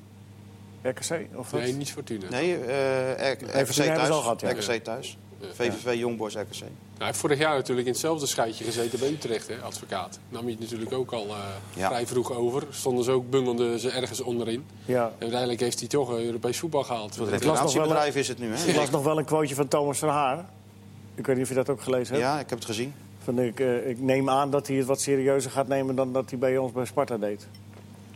[0.82, 1.26] RKC?
[1.34, 1.60] Of wat?
[1.60, 2.26] Nee, niet Fortuna.
[2.30, 4.08] Nee, eh, RKC thuis.
[4.08, 4.50] al gehad, ja.
[4.50, 5.16] RKC thuis.
[5.52, 6.60] VVV, Youngboys, RKC.
[6.60, 10.18] Nou, hij heeft vorig jaar natuurlijk in hetzelfde scheidje gezeten bij Utrecht, hè, advocaat.
[10.28, 11.36] Nam hij het natuurlijk ook al eh,
[11.74, 11.88] Ja.
[11.88, 12.62] vrij vroeg over.
[12.70, 14.64] Stonden ze ook, bungelden ze ergens onderin.
[14.84, 15.04] Ja.
[15.04, 17.08] En uiteindelijk heeft hij toch eh, Europees voetbal gehaald.
[17.18, 18.68] Nog wel recreatiebedrijf is het nu, hè?
[18.68, 20.44] Ik las nog wel een quoteje van Thomas van Haar.
[21.14, 22.26] Ik weet niet of je dat ook gelezen hebt.
[22.26, 22.94] Ja, ik heb het gezien.
[23.24, 26.30] Van, ik, eh, ik neem aan dat hij het wat serieuzer gaat nemen dan dat
[26.30, 27.46] hij bij ons bij Sparta deed.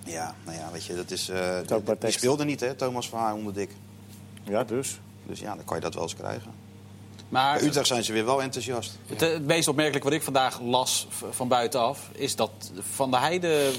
[0.06, 1.28] Ja, nou ja, weet je, dat is...
[1.28, 3.70] eh, die, die speelde niet, hè, Thomas van Haar onder dik.
[4.44, 5.00] Ja, dus.
[5.26, 6.50] Dus ja, dan kan je dat wel eens krijgen.
[7.28, 8.98] Maar Bij Utrecht zijn ze weer wel enthousiast.
[9.06, 12.08] het, eh, het meest opmerkelijke wat ik vandaag las van buitenaf...
[12.12, 12.50] is dat
[12.94, 13.72] Van der Heijden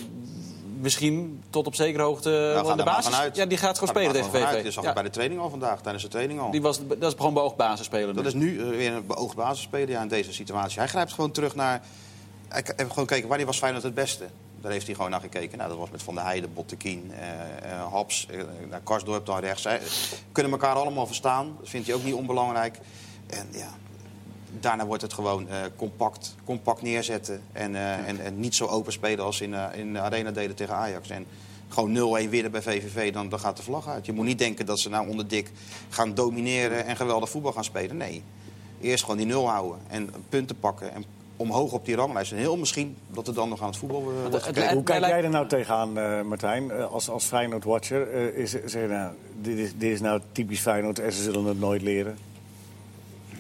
[0.82, 3.14] misschien tot op zekere hoogte Nou, ga in de basis...
[3.14, 3.36] vanuit.
[3.36, 4.30] Ja, die gaat gewoon spelen tegen.
[4.32, 4.64] VV.
[4.64, 6.52] Je zag Ja, bij de training al vandaag, tijdens de training al.
[6.52, 8.28] die was, dat is gewoon beoogd basisspeler Dat nu.
[8.30, 10.80] is nu eh, weer een beoogd basisspeler ja, in deze situatie.
[10.80, 11.82] Hij grijpt gewoon terug naar...
[12.56, 14.26] Ik heb gewoon gekeken, wanneer was Feyenoord het beste?
[14.62, 15.58] Daar heeft hij gewoon naar gekeken.
[15.58, 19.40] Nou, dat was met Van der Heijden, Bottekien, eh eh, Haps, eh, naar Karsdorp dan
[19.40, 19.62] rechts.
[19.62, 19.82] Zij
[20.32, 21.56] kunnen elkaar allemaal verstaan.
[21.60, 22.80] Dat vindt hij ook niet onbelangrijk.
[23.28, 23.70] En ja,
[24.60, 27.42] daarna wordt het gewoon compact, compact neerzetten.
[27.52, 31.10] En, en, en niet zo open spelen als in, in de Arena deden tegen Ajax.
[31.10, 31.26] En
[31.68, 34.06] gewoon 0-1 winnen bij VVV, dan, dan gaat de vlag uit.
[34.06, 35.52] Je moet niet denken dat ze nou onder dik
[35.90, 37.98] gaan domineren en geweldig voetbal gaan spelen.
[37.98, 38.24] Nee,
[38.82, 40.94] eerst gewoon die nul houden en punten pakken.
[40.94, 41.06] En
[41.38, 42.32] omhoog op die ranglijst.
[42.32, 44.68] En heel misschien dat er dan nog aan het voetbal eh, wordt gekeken.
[44.70, 48.12] En Hoe kijk jij er nou tegenaan, eh Martijn, eh, als, als Feyenoord-watcher?
[48.12, 51.46] Eh, is, zeg je nou, dit, is, dit is nou typisch Feyenoord en ze zullen
[51.46, 52.18] het nooit leren.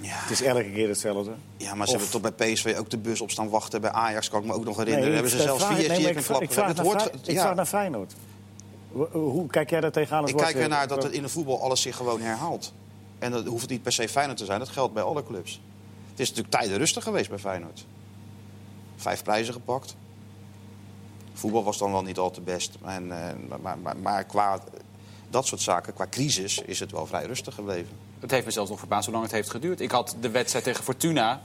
[0.02, 0.14] Ja.
[0.14, 1.32] Het is elke keer hetzelfde.
[1.58, 3.82] Ja, maar ze Of- hebben toch bij PSV ook de bus op staan wachten.
[3.82, 5.06] Bij Ajax kan ik me ook nog herinneren.
[5.06, 7.40] Nee, hebben ze zelfs vraag- vier nee, keer ik, vraag, ik, vraag Het naar, ik
[7.40, 8.14] vraag naar Feyenoord.
[8.92, 11.62] Hoe, hoe kijk jij daar tegenaan als Ik kijk ernaar dat het in het voetbal
[11.62, 12.74] alles zich gewoon herhaalt.
[13.20, 14.60] En dat hoeft niet per se Feyenoord te zijn.
[14.60, 15.62] Dat geldt bij alle clubs.
[16.18, 17.86] Het is natuurlijk tijden rustig geweest bij Feyenoord.
[18.96, 19.96] Vijf prijzen gepakt.
[21.34, 22.78] Voetbal was dan wel niet al te best.
[22.86, 24.60] En, eh, maar, maar, maar, maar qua
[25.30, 27.90] dat soort zaken, qua crisis, is het wel vrij rustig gebleven.
[28.20, 29.82] Het heeft me zelfs nog verbaasd hoe lang het heeft geduurd.
[29.82, 31.42] Ik had de wedstrijd tegen Fortuna...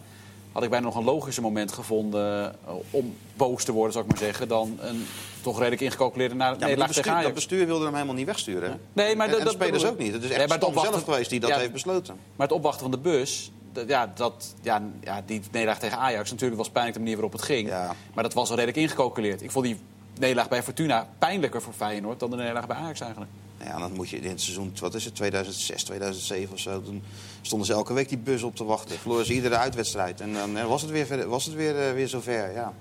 [0.53, 4.11] had ik bijna nog een logischer moment gevonden eh, om boos te worden, zou ik
[4.11, 4.49] maar zeggen...
[4.49, 5.07] dan een
[5.41, 8.71] toch redelijk ingecalculeerde na- Ja, nederlaag bestuur, tegen dat bestuur wilde hem helemaal niet wegsturen.
[8.71, 8.77] hè?
[8.93, 10.13] Nee, maar en, dat- en dat spelers ook niet.
[10.13, 11.59] Het is Nee, echt opwachten- zelf geweest die dat Ja.
[11.59, 12.17] heeft besloten.
[12.37, 13.51] Maar het opwachten van de bus,
[13.87, 17.43] ja, dat, ja, ja, die nederlaag tegen Ajax natuurlijk was pijnlijk de manier waarop het
[17.43, 17.69] ging.
[17.69, 17.95] Ja.
[18.15, 19.43] Maar dat was al redelijk ingecalculeerd.
[19.43, 19.79] Ik vond die
[20.19, 23.31] nederlaag bij Fortuna pijnlijker voor Feyenoord dan de nederlaag bij Ajax eigenlijk.
[23.65, 26.83] Ja, dan moet je in het seizoen, wat is het, 2006, 2007 of zo...
[26.83, 27.03] toen
[27.41, 28.99] stonden ze elke week die bus op te wachten.
[28.99, 30.21] Verloren ze iedere uitwedstrijd.
[30.21, 32.73] En dan eh, was het weer, was het weer, eh, weer zover, ja.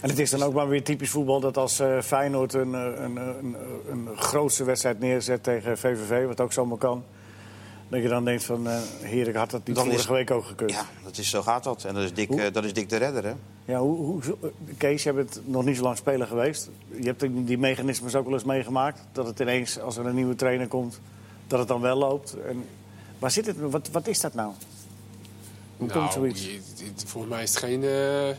[0.00, 3.16] En het is dan ook maar weer typisch voetbal dat als eh, Feyenoord een, een,
[3.16, 3.56] een, een,
[3.90, 7.04] een grootste wedstrijd neerzet tegen VVV, wat ook zomaar kan,
[7.92, 10.44] dat je dan denkt van, eh heerlijk had dat niet Dan is- vorige week ook
[10.44, 10.70] gekund.
[10.70, 11.84] Ja, dat is, zo gaat dat.
[11.84, 12.40] En dat is Hoe?
[12.42, 13.32] eh, dat is Dick de Redder, hè?
[13.64, 16.68] Ja, hoe, hoe, eh, Kees, je bent nog niet zo lang speler geweest.
[17.00, 19.00] Je hebt die die mechanismes ook wel eens meegemaakt.
[19.12, 21.00] Dat het ineens, als er een nieuwe trainer komt,
[21.46, 22.36] dat het dan wel loopt.
[22.48, 22.64] En
[23.18, 23.56] waar zit het?
[23.60, 24.52] Wat, wat is dat nou?
[25.76, 26.44] Hoe komt Nou, zoiets?
[26.44, 27.84] je- het- volgens mij is het geen...
[27.84, 28.36] eh,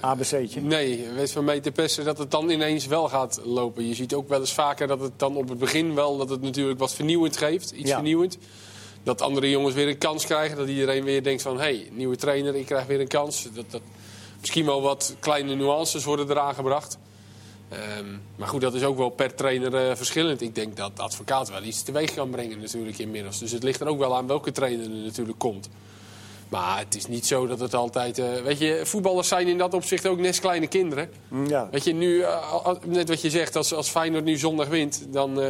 [0.00, 0.60] ABC'tje?
[0.60, 3.88] Nee, wees van mee te pesten dat het dan ineens wel gaat lopen.
[3.88, 6.40] Je ziet ook wel eens vaker dat het dan op het begin wel dat het
[6.40, 7.70] natuurlijk wat vernieuwend geeft.
[7.70, 7.94] Iets Ja.
[7.94, 8.38] vernieuwend.
[9.04, 10.56] Dat andere jongens weer een kans krijgen.
[10.56, 13.48] Dat iedereen weer denkt van, hé, hey, nieuwe trainer, ik krijg weer een kans.
[13.54, 13.80] Dat, dat
[14.40, 16.98] misschien wel wat kleine nuances worden eraan gebracht.
[17.68, 20.40] Ehm, maar goed, dat is ook wel per trainer eh, verschillend.
[20.40, 23.38] Ik denk dat de advocaat wel iets teweeg kan brengen natuurlijk inmiddels.
[23.38, 25.68] Dus het ligt er ook wel aan welke trainer er natuurlijk komt.
[26.48, 28.18] Maar het is niet zo dat het altijd...
[28.18, 31.10] eh, weet je, voetballers zijn in dat opzicht ook net kleine kinderen.
[31.28, 31.68] Mm, Ja.
[31.70, 35.06] Weet je, nu, eh, net wat je zegt, als, als Feyenoord nu zondag wint...
[35.10, 35.40] dan,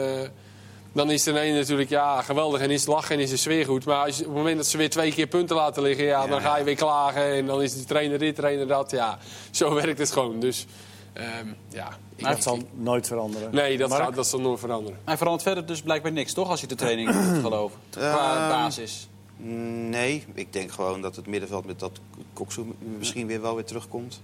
[0.95, 3.65] dan is er een natuurlijk ja, geweldig en is het lachen en is de sfeer
[3.65, 3.85] goed.
[3.85, 6.05] Maar als, op het moment dat ze weer twee keer punten laten liggen...
[6.05, 8.91] Ja, dan ga je weer klagen en dan is de trainer dit, trainer dat.
[8.91, 9.19] Ja,
[9.51, 10.41] zo werkt het gewoon.
[10.41, 10.67] Dus
[11.13, 11.89] ehm, ja...
[12.17, 13.55] ik Maar het zal nooit veranderen.
[13.55, 14.03] Nee, dat, Mark?
[14.03, 14.99] gaat, dat zal nooit veranderen.
[15.05, 16.49] Hij verandert verder dus blijkbaar niks, toch?
[16.49, 17.79] Als je de training moet geloven.
[17.91, 19.09] Qua Ehm, basis.
[19.37, 22.01] Nee, ik denk gewoon dat het middenveld met dat
[22.33, 22.65] Koksu
[22.99, 24.21] misschien weer wel weer terugkomt.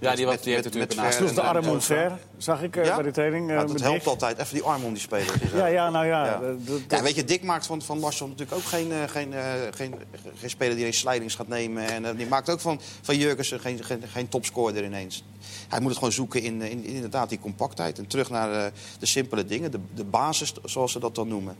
[0.00, 2.76] Ja, die, met- wat, die heeft met- natuurlijk met Ver de arm omver, zag ik
[2.76, 2.94] eh, Ja?
[2.94, 3.48] bij de training.
[3.48, 4.06] eh, Ja, dat helpt Dick.
[4.06, 4.38] altijd.
[4.38, 5.30] Even die arm om die spelers.
[5.54, 6.24] Ja, ja, nou ja.
[6.24, 6.40] Ja.
[6.64, 9.42] dat- Ja, weet je, Dick maakt van, van Larsson natuurlijk ook geen, eh, geen, eh,
[9.70, 9.94] geen,
[10.34, 11.86] geen speler die ineens slijdings gaat nemen.
[12.04, 15.24] En die maakt ook van, van Jurgensen geen, geen, geen topscorer ineens.
[15.68, 17.98] Hij moet het gewoon zoeken in, in, in inderdaad die compactheid.
[17.98, 21.56] En terug naar eh, de simpele dingen, de, de basis zoals ze dat dan noemen.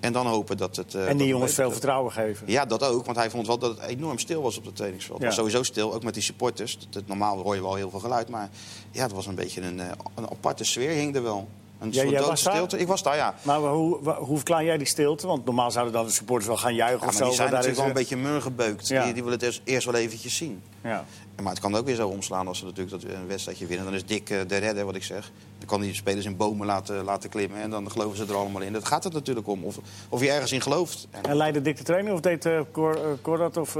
[0.00, 0.94] En dan hopen dat het...
[0.94, 2.50] eh, en dat die jongens veel vertrouwen geven.
[2.50, 3.04] Ja, dat ook.
[3.04, 5.22] Want hij vond wel dat het enorm stil was op het trainingsveld.
[5.22, 5.30] Ja.
[5.30, 6.72] sowieso stil, ook met die supporters.
[6.80, 8.28] Het- het- normaal hoor je wel heel veel geluid.
[8.28, 8.48] Maar
[8.90, 11.48] ja, het was een beetje een, eh, een aparte sfeer hing er wel.
[11.78, 12.78] Een Ja, soort jij was doodstilte.
[12.78, 13.34] Ik was daar, ja.
[13.42, 15.26] Maar hoe, hoe verklaar jij die stilte?
[15.26, 17.24] Want normaal zouden dan de supporters wel gaan juichen Ja, of maar zo.
[17.24, 18.88] die zijn natuurlijk wel een beetje murgebeukt.
[18.88, 19.04] Ja.
[19.04, 20.62] Die, die willen het eerst, eerst wel eventjes zien.
[20.82, 21.04] Ja.
[21.42, 23.86] Maar het kan ook weer zo omslaan als ze natuurlijk dat een wedstrijdje winnen.
[23.86, 25.32] Dan is Dick eh, de redder, wat ik zeg.
[25.58, 27.60] Dan kan hij de spelers in bomen laten, laten klimmen.
[27.60, 28.72] En dan geloven ze er allemaal in.
[28.72, 29.64] Dat gaat het natuurlijk om.
[29.64, 31.06] Of, of je ergens in gelooft.
[31.10, 33.56] En, En leidde Dick de trainer of deed uh, Cor, eh, Cor dat?
[33.56, 33.72] Of,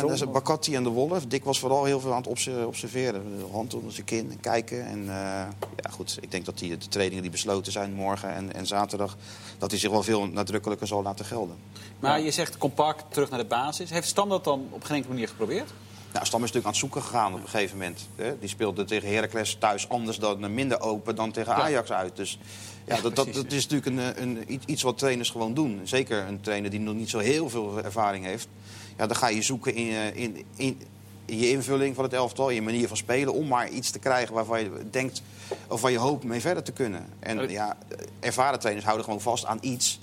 [0.00, 1.26] dat is Bakati en de Wolf.
[1.26, 3.38] Dick was vooral heel veel aan het obse- observeren.
[3.38, 4.86] De hand onder zijn kin en kijken.
[4.86, 8.54] En eh, ja, goed, ik denk dat die, de trainingen die besloten zijn morgen en,
[8.54, 9.16] en zaterdag...
[9.58, 11.56] dat hij zich wel veel nadrukkelijker zal laten gelden.
[11.98, 13.90] Maar je zegt compact, terug naar de basis.
[13.90, 15.70] Heeft Stam dat dan op geen enkele manier geprobeerd?
[16.12, 18.08] Nou, Stam is natuurlijk aan het zoeken gegaan op een gegeven moment.
[18.16, 18.38] Hè.
[18.38, 22.16] Die speelde tegen Heracles thuis anders dan eh, minder open dan tegen Ajax uit.
[22.16, 22.38] Dus
[22.86, 25.80] ja, dat, dat, is natuurlijk een, een, iets- wat trainers gewoon doen.
[25.84, 28.48] Zeker een trainer die nog niet zo heel veel ervaring heeft.
[28.96, 30.80] Ja, dan ga je zoeken in, je- in, in,
[31.24, 33.34] in je invulling van het elftal, in je manier van spelen...
[33.34, 35.22] om maar iets te krijgen waarvan je denkt
[35.68, 37.06] of waar je hoopt mee verder te kunnen.
[37.20, 37.76] En ja,
[38.20, 40.00] ervaren trainers houden gewoon vast aan iets...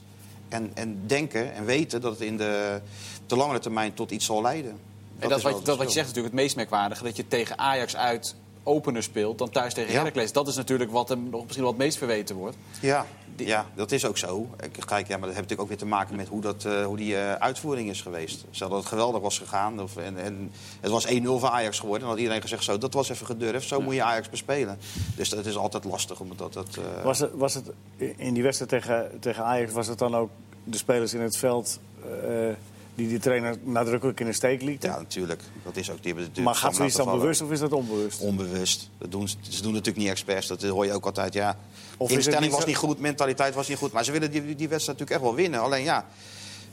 [0.49, 2.81] En, en denken en weten dat het in de,
[3.25, 4.79] de langere termijn tot iets zal leiden.
[5.19, 7.03] En dat, is wat, dat wat je zegt is natuurlijk het meest merkwaardige.
[7.03, 9.97] Dat je tegen Ajax uit opener speelt dan thuis tegen Ja.
[9.99, 10.31] Heracles.
[10.31, 12.57] Dat is natuurlijk wat hem nog misschien wel het meest verweten wordt.
[12.81, 14.47] Ja, ja, dat is ook zo.
[14.63, 16.85] Ik- Kijk, ja, maar dat heeft natuurlijk ook weer te maken met hoe, dat, eh,
[16.85, 18.45] hoe die eh, uitvoering is geweest.
[18.51, 20.51] Stel dat het geweldig was gegaan of, en, en
[20.81, 22.01] het was 1-0 voor Ajax geworden...
[22.01, 24.77] dan had iedereen gezegd, zo, dat was even gedurfd, zo moet je Ajax bespelen.
[25.15, 26.67] Dus dat is altijd lastig, omdat dat...
[26.97, 27.71] eh, Was het, was het
[28.15, 30.29] in die wedstrijd tegen, tegen Ajax, was het dan ook
[30.63, 31.79] de spelers in het veld
[32.23, 32.49] eh,
[32.97, 34.89] die die trainer nadrukkelijk in de steek lieten?
[34.89, 35.41] Ja, natuurlijk.
[35.63, 38.19] Dat is ook, die hebben natuurlijk maar gaat zoiets dan bewust of is dat onbewust?
[38.21, 38.89] Onbewust.
[38.97, 40.47] Dat doen, ze doen natuurlijk niet expres.
[40.47, 41.57] Dat hoor je ook altijd, ja.
[41.97, 43.91] Of instelling niet was zo- niet goed, mentaliteit was niet goed.
[43.91, 45.59] Maar ze willen die, die wedstrijd natuurlijk echt wel winnen.
[45.61, 46.05] Alleen ja,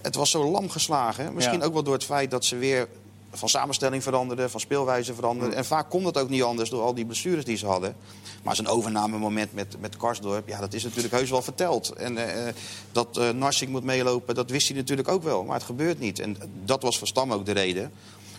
[0.02, 1.34] het was zo lam geslagen.
[1.34, 1.64] Misschien Ja.
[1.64, 2.88] ook wel door het feit dat ze weer
[3.34, 5.54] van samenstelling veranderde, van speelwijze veranderde.
[5.54, 7.96] En vaak komt dat ook niet anders door al die blessures die ze hadden.
[8.42, 11.92] Maar zo'n overnamemoment met, met Karsdorp, ja, dat is natuurlijk heus wel verteld.
[11.92, 12.54] En eh, eh,
[12.92, 15.44] dat eh Narsing moet meelopen, dat wist hij natuurlijk ook wel.
[15.44, 16.18] Maar het gebeurt niet.
[16.18, 17.92] En dat was voor Stam ook de reden.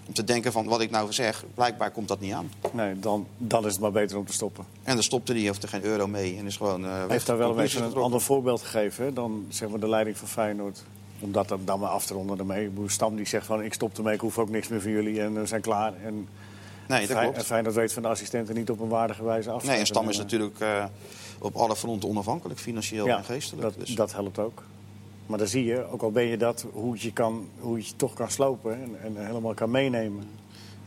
[0.07, 2.51] Om te denken van wat ik nou zeg, blijkbaar komt dat niet aan.
[2.71, 4.65] Nee, dan, dan is het maar beter om te stoppen.
[4.83, 6.37] En dan stopte hij, heeft er geen euro mee.
[6.37, 6.83] En is gewoon.
[6.83, 10.17] Hij heeft daar wel een een ander voorbeeld gegeven hè, dan zeg maar, de leiding
[10.17, 10.83] van Feyenoord.
[11.19, 12.71] Om dat dan, maar af te ronden ermee.
[12.85, 15.33] Stam die zegt van ik stop ermee, ik hoef ook niks meer van jullie en
[15.33, 15.93] we zijn klaar.
[16.03, 16.27] En
[16.87, 17.37] Nee, dat klopt.
[17.37, 20.09] en Feyenoord weet van de assistenten niet op een waardige wijze af Nee, en Stam
[20.09, 20.85] is natuurlijk eh,
[21.39, 23.61] op alle fronten onafhankelijk, financieel ja, en geestelijk.
[23.61, 24.63] Dat, Dus- dat helpt ook.
[25.25, 27.87] Maar dan zie je, ook al ben je dat, hoe het je, kan, hoe het
[27.87, 30.27] je toch kan slopen en, en helemaal kan meenemen.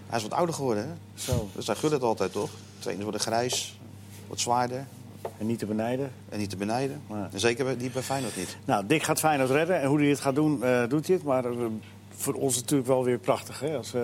[0.06, 1.22] Hij is wat ouder geworden, hè?
[1.22, 1.48] Zo.
[1.54, 2.50] Dus hij gunt het altijd, toch?
[2.78, 3.78] Trainers worden grijs,
[4.26, 4.86] wat zwaarder
[5.38, 6.12] En niet te benijden.
[6.28, 7.02] en niet te benijden.
[7.34, 8.56] Zeker bij- die bij Feyenoord niet.
[8.64, 9.80] Nou, Dick gaat Feyenoord redden.
[9.80, 11.24] En hoe hij het gaat doen, eh, doet hij het.
[11.24, 11.50] Maar eh,
[12.16, 13.60] voor ons natuurlijk wel weer prachtig.
[13.60, 13.76] Hè?
[13.76, 14.00] Als, eh,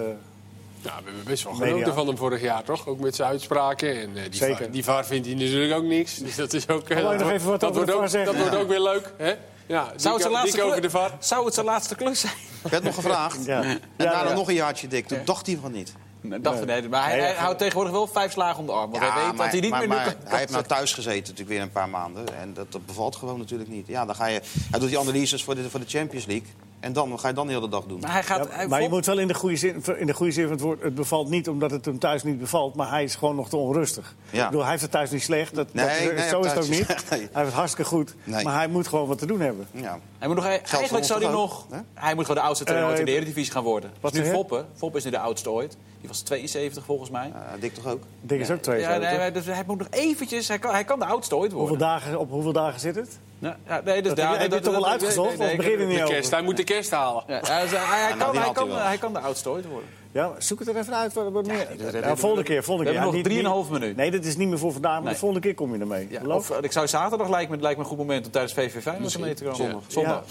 [0.80, 1.72] Ja, we hebben best wel Media.
[1.72, 2.86] genoten van hem vorig jaar, toch?
[2.86, 4.00] Ook met zijn uitspraken.
[4.00, 4.56] En eh, die, Zeker.
[4.56, 6.16] VAR, die VAR vindt hij natuurlijk ook niks.
[6.24, 6.88] Dus dat is ook...
[6.88, 8.32] dat nog wordt- even wat dat over de wordt ook, VAR zeggen?
[8.32, 9.34] Dat wordt ook weer leuk, hè?
[9.66, 11.10] Ja, Zou het, laatste over klus- de VAR.
[11.18, 12.32] Zou het zijn laatste klus zijn?
[12.70, 13.44] werd nog gevraagd.
[13.44, 13.62] ja.
[13.62, 14.34] En Ja, daarna ja.
[14.34, 15.06] nog een jaartje dik.
[15.06, 15.92] Toen dacht hij van niet.
[16.24, 18.90] Dacht nee, maar hij, hij houdt tegenwoordig wel vijf slagen om de arm.
[18.90, 20.20] Want hij weet dat hij niet maar, meer maar nu kan.
[20.24, 22.38] hij heeft nou thuis gezeten natuurlijk weer een paar maanden.
[22.38, 23.86] En dat, dat bevalt gewoon natuurlijk niet.
[23.86, 26.48] Ja, dan ga je, hij doet die analyses voor de, voor de Champions League.
[26.84, 28.00] En dan wat ga je dan de hele dag doen.
[28.00, 28.48] Maar hij gaat.
[28.48, 30.52] Ja, hij maar je moet wel in de, goede zin, in de goede zin van
[30.52, 30.82] het woord...
[30.82, 32.74] het bevalt niet omdat het hem thuis niet bevalt...
[32.74, 34.14] maar hij is gewoon nog te onrustig.
[34.30, 34.38] Ja.
[34.38, 35.54] Ik bedoel, hij heeft het thuis niet slecht.
[35.54, 36.86] Dat, Nee, dat, nee, zo is het ook niet.
[37.08, 38.14] Hij heeft het hartstikke goed.
[38.24, 38.44] Nee.
[38.44, 39.66] Maar hij moet gewoon wat te doen hebben.
[39.70, 39.98] Ja.
[40.24, 41.66] Hij moet nog, eigenlijk ons zou hij nog.
[41.94, 43.90] Hij moet gewoon de oudste trainer Eh, ooit in de Eredivisie gaan worden.
[44.00, 44.30] wat Wat nu?
[44.30, 44.64] Foppe.
[44.76, 45.76] Foppe is nu de oudste ooit.
[46.00, 47.30] Die was 72 volgens mij.
[47.34, 48.02] Ja, dik toch ook?
[48.20, 48.80] Dick is ook twee.
[48.80, 50.48] Ja, nee, maar dus hij moet nog eventjes.
[50.48, 51.86] Hij kan, hij kan de oudste ooit hoeveel worden.
[51.88, 53.18] dagen, op hoeveel dagen zit het?
[53.38, 55.28] Ja, ja, nee, dus Dat daar- heb je- dat- toch wel uitgezocht?
[55.28, 56.14] nee, nee, Of begin je niet De over?
[56.14, 57.24] kerst, hij moet de kerst halen.
[57.26, 59.88] Ja, hij, hij, hij, nou, kan, hij, kan, hij kan de oudste ooit worden.
[60.14, 61.12] Ja, zoek het er even uit.
[61.12, 61.68] Wat, wat meer.
[61.78, 62.62] dat- Ja, volgende keer.
[62.64, 63.00] Volgende we keer.
[63.00, 63.96] hebben Ja, nog niet- 3,5 niet- minuut.
[63.96, 64.92] Nee, dat is niet meer voor vandaag.
[64.92, 65.12] Maar Nee.
[65.12, 66.06] de volgende keer kom je ermee.
[66.10, 68.52] Ja, of, eh, ik zou zaterdag lijkt me, lijkt me een goed moment om tijdens
[68.52, 69.56] VV Feyenoord mee te komen.
[69.56, 69.82] Zondag.
[69.86, 70.24] Zondag.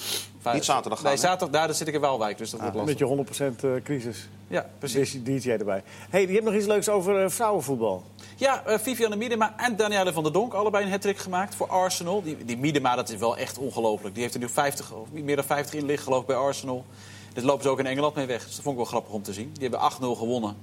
[0.53, 2.85] Niet zaterdag gaan, Nee, zaterdag daar, daar zit ik in Waalwijk, dus dat wordt Met
[2.85, 2.99] lastig.
[2.99, 4.29] je 100% eh, crisis.
[4.47, 5.11] Ja, precies.
[5.23, 5.83] Dus DJ erbij.
[6.09, 8.03] hey, je hebt nog iets leuks over eh, vrouwenvoetbal.
[8.35, 10.53] Ja, eh, Vivianne Miedema en Danielle van der Donk.
[10.53, 12.21] Allebei een hat gemaakt voor Arsenal.
[12.23, 14.13] Die, die Miedema, dat is wel echt ongelooflijk.
[14.13, 16.85] Die heeft er nu 50, of meer dan 50 in liggen, geloof ik, bij Arsenal.
[17.33, 18.43] Dit lopen ze ook in Engeland mee weg.
[18.43, 19.53] Dus dat vond ik wel grappig om te zien.
[19.53, 20.55] Die hebben 8-0 gewonnen.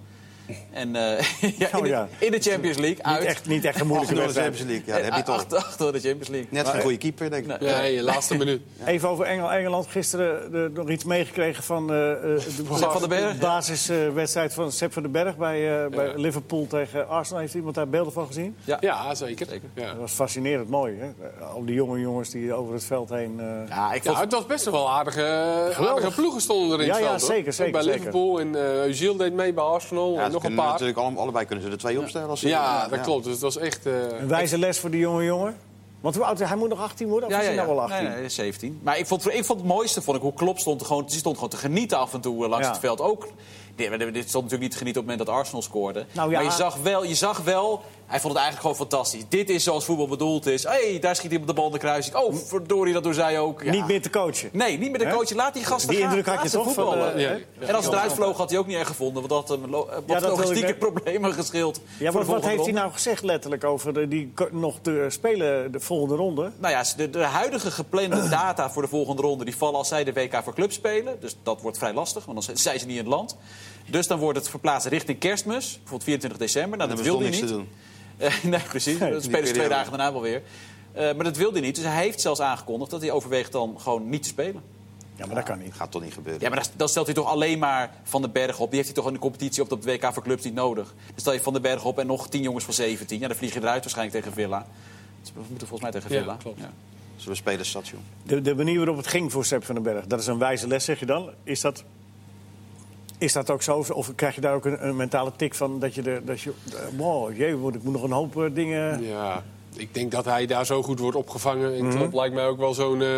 [0.71, 1.25] En eh,
[1.59, 2.09] ja, in, Oh, de, ja.
[2.19, 2.97] in de Champions League.
[2.97, 3.25] Niet uit.
[3.25, 4.57] echt, niet echt een moeilijke Door de wedstrijd.
[4.57, 5.03] Champions League.
[5.03, 5.59] Ja, dat heb je toch.
[5.67, 6.49] 8 door de Champions League.
[6.51, 7.61] Net geen goede keeper, denk ik.
[7.61, 7.73] Nee.
[7.75, 8.61] Nee, laatste minuut.
[8.85, 9.87] Even over Engel, Engeland.
[9.87, 14.93] Gisteren eh, nog iets meegekregen van eh, eh, de van Berg, de basiswedstrijd van Sepp
[14.93, 16.13] van den Berg bij, eh, bij Ja.
[16.17, 17.41] Liverpool tegen Arsenal.
[17.41, 18.57] Heeft iemand daar beelden van gezien?
[18.65, 18.77] Ja.
[18.81, 19.47] Ja, zeker.
[19.47, 19.69] Zeker.
[19.75, 19.87] Ja.
[19.87, 20.97] Dat was fascinerend mooi.
[20.99, 21.07] Hè?
[21.45, 23.41] Al die jonge jongens die over het veld heen...
[23.41, 25.23] eh, Ja, ik Ja, het was best wel aardige,
[25.79, 27.21] aardige ploegen stonden er in Ja, het ja, veld.
[27.21, 27.31] hoor.
[27.31, 27.99] zeker, zeker, bij zeker.
[27.99, 30.81] Liverpool en uh, Özil deed mee bij Arsenal Ja, en nog een kunnen paar.
[30.81, 32.29] Natuurlijk alle, allebei kunnen ze er twee opstellen.
[32.29, 33.05] Als ze Ja, dat ja.
[33.05, 33.25] klopt.
[33.25, 33.87] Dus het was echt...
[33.87, 35.57] eh, een wijze les voor die jonge jongen.
[36.01, 37.29] Want hoe oud hij moet nog 18 worden?
[37.29, 38.03] Of is hij nou wel 18?
[38.05, 38.81] Nee, nee, 17.
[38.83, 41.19] Maar ik vond, ik vond het mooiste, vond ik, hoe Klopp stond, er gewoon, die
[41.19, 42.73] stond gewoon te genieten af en toe eh, langs Ja.
[42.73, 43.01] het veld.
[43.01, 43.29] Ook,
[43.77, 46.07] dit, dit stond natuurlijk niet te genieten op het moment dat Arsenal scoorde.
[46.13, 46.37] Nou ja.
[46.37, 49.23] Maar je zag, wel, je zag wel, hij vond het eigenlijk gewoon fantastisch.
[49.29, 50.63] Dit is zoals voetbal bedoeld is.
[50.65, 52.17] hey, daar schiet hij op de bal in de kruising.
[52.17, 53.63] Oh, verdorie, dat doen zij ook.
[53.63, 53.71] Ja.
[53.71, 54.49] Niet meer te coachen.
[54.53, 55.13] Nee, niet met de Hè?
[55.13, 55.31] coach.
[55.31, 56.07] Laat die gasten Die gaan.
[56.07, 57.39] indruk had Laat je toch van, eh, ja.
[57.59, 59.29] En als het eruit vloog, had hij ook niet erg gevonden.
[59.29, 61.81] Want dat had wat dat ik logistieke problemen gescheeld.
[61.99, 65.81] Ja, wat volgende heeft hij nou gezegd letterlijk over de, die nog te spelen de
[65.81, 66.53] volgende ronde?
[66.59, 69.45] Nou ja, de, de huidige geplande data voor de volgende ronde...
[69.45, 71.17] die vallen als zij de WK voor clubs spelen.
[71.21, 73.37] Dus dat wordt vrij lastig, want dan zijn ze niet in het land.
[73.87, 75.69] Dus dan wordt het verplaatst richting kerstmis.
[75.71, 76.79] Bijvoorbeeld 24 december.
[76.79, 77.41] Nou, dat wilde hij niet.
[77.41, 77.69] te doen.
[78.43, 78.99] Nee, precies.
[78.99, 80.43] Die spelen ze twee dagen daarna wel weer.
[80.93, 81.75] Eh, maar dat wilde hij niet.
[81.75, 84.63] Dus hij heeft zelfs aangekondigd dat hij overweegt dan gewoon niet te spelen.
[85.17, 85.75] Ja, maar dat kan niet.
[85.75, 86.43] Gaat toch niet gebeuren.
[86.43, 88.67] Ja, maar dan- stelt hij toch alleen maar Van den Berg op.
[88.67, 90.87] Die heeft hij toch in de competitie op de WK voor clubs niet nodig.
[91.07, 93.19] Dan stel je Van den Berg op en nog tien jongens van 17.
[93.21, 94.67] Ja, dan vlieg je eruit waarschijnlijk tegen Villa.
[95.21, 96.37] Dus We moeten volgens mij tegen Ja, Villa.
[96.37, 96.59] klopt.
[96.61, 96.71] Ja.
[97.17, 98.01] Zullen we spelen station?
[98.23, 100.67] De, de manier waarop het ging voor Sepp van den Berg, dat is een wijze
[100.67, 101.31] les, zeg je dan.
[101.45, 101.85] Is dat,
[103.21, 103.85] is dat ook zo?
[103.93, 106.03] Of krijg je daar ook een, een mentale tik van dat je...
[106.03, 109.03] De, dat je eh, wow, jee, ik moet nog een hoop eh, dingen...
[109.05, 109.45] Ja,
[109.77, 111.77] ik denk dat hij daar zo goed wordt opgevangen.
[111.77, 111.91] Mhm.
[111.91, 113.09] En Klopp lijkt mij ook wel zo'n eh,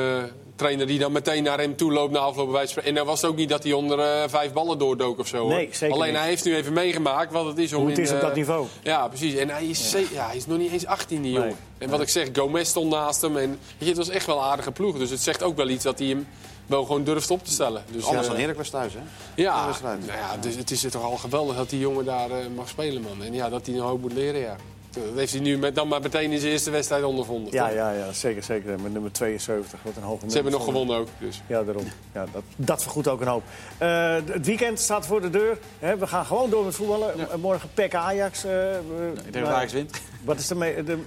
[0.56, 2.82] trainer die dan meteen naar hem toe loopt na afloop van.
[2.82, 5.48] En dan was het ook niet dat hij onder vijf ballen doordook of zo.
[5.48, 6.18] Nee, zeker Alleen niet.
[6.18, 8.34] hij heeft nu even meegemaakt wat het is om Hoe het in, is op dat
[8.34, 8.66] niveau.
[8.82, 9.34] Ja, precies.
[9.34, 10.26] En hij is, ja.
[10.26, 11.40] hij is nog niet eens 18, die Nee.
[11.40, 11.56] jongen.
[11.78, 13.36] En wat ik zeg, Gomez stond naast hem.
[13.36, 14.98] En weet je, het was echt wel een aardige ploeg.
[14.98, 16.26] Dus het zegt ook wel iets dat hij hem
[16.66, 17.82] wel gewoon durft op te stellen.
[17.90, 19.00] Dus, Anders eh, dan Heracles thuis, hè?
[19.34, 22.68] ja, nou ja, dus het is toch al geweldig dat die jongen daar eh, mag
[22.68, 23.22] spelen, man.
[23.22, 24.56] En ja, dat hij een hoop moet leren, ja.
[24.90, 27.52] Dat heeft hij nu met, dan maar meteen in zijn eerste wedstrijd ondervonden.
[27.52, 27.74] Ja, toch?
[27.76, 28.80] ja, ja, zeker, zeker.
[28.80, 30.80] Met nummer 72, wat een hoge Ze hebben nog nummer.
[30.82, 31.08] gewonnen ook.
[31.18, 31.40] Dus.
[31.46, 31.84] Ja, daarom.
[32.14, 33.42] Ja, dat, dat vergoedt ook een hoop.
[33.78, 35.58] Eh, het weekend staat voor de deur.
[35.78, 37.16] Hè, we gaan gewoon door met voetballen.
[37.16, 37.36] Ja.
[37.36, 38.44] Morgen PEC Ajax.
[38.44, 40.00] eh, we- Ik denk dat Ajax wint.
[40.24, 40.98] Wat is de, me- de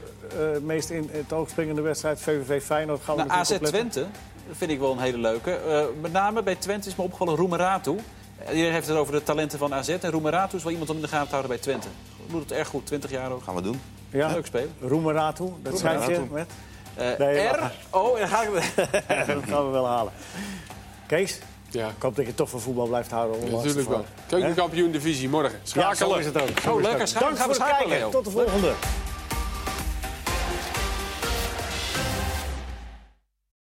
[0.63, 2.21] meest in het oog springende wedstrijd?
[2.21, 3.57] VVV Feyenoord gaan we Nou, AZ.
[3.61, 4.05] Twente
[4.47, 5.51] dat vind ik wel een hele leuke.
[5.55, 7.95] Eh, met name bij Twente is me opgevallen Roemeratu.
[8.37, 9.89] Eh, Iedereen heeft het over de talenten van AZ.
[9.89, 11.87] En Roemeratu is wel iemand om in de gaten te houden bij Twente.
[12.27, 13.43] Doet het erg goed, 20 jaar ook.
[13.43, 13.81] Gaan we doen.
[14.09, 14.73] Ja, Leuk spelen.
[14.81, 15.53] Roemeratu.
[15.61, 16.47] Dat schrijf je met.
[16.95, 17.71] Eh, Nee, R.
[17.89, 18.73] Oh, en ik...
[19.27, 20.11] dat gaan we wel halen.
[21.07, 23.35] Kees, Ja, ik hoop dat je toch van voetbal blijft houden.
[23.41, 24.05] ondanks natuurlijk de wel.
[24.27, 25.59] Keukenkampioen divisie morgen.
[25.63, 26.47] Ja, zo is het ook.
[26.63, 26.81] Zo Oh.
[26.83, 26.97] Schakelen.
[26.97, 28.09] Dank Gaan we voor het schakelen, kijken.
[28.11, 28.71] Tot de volgende.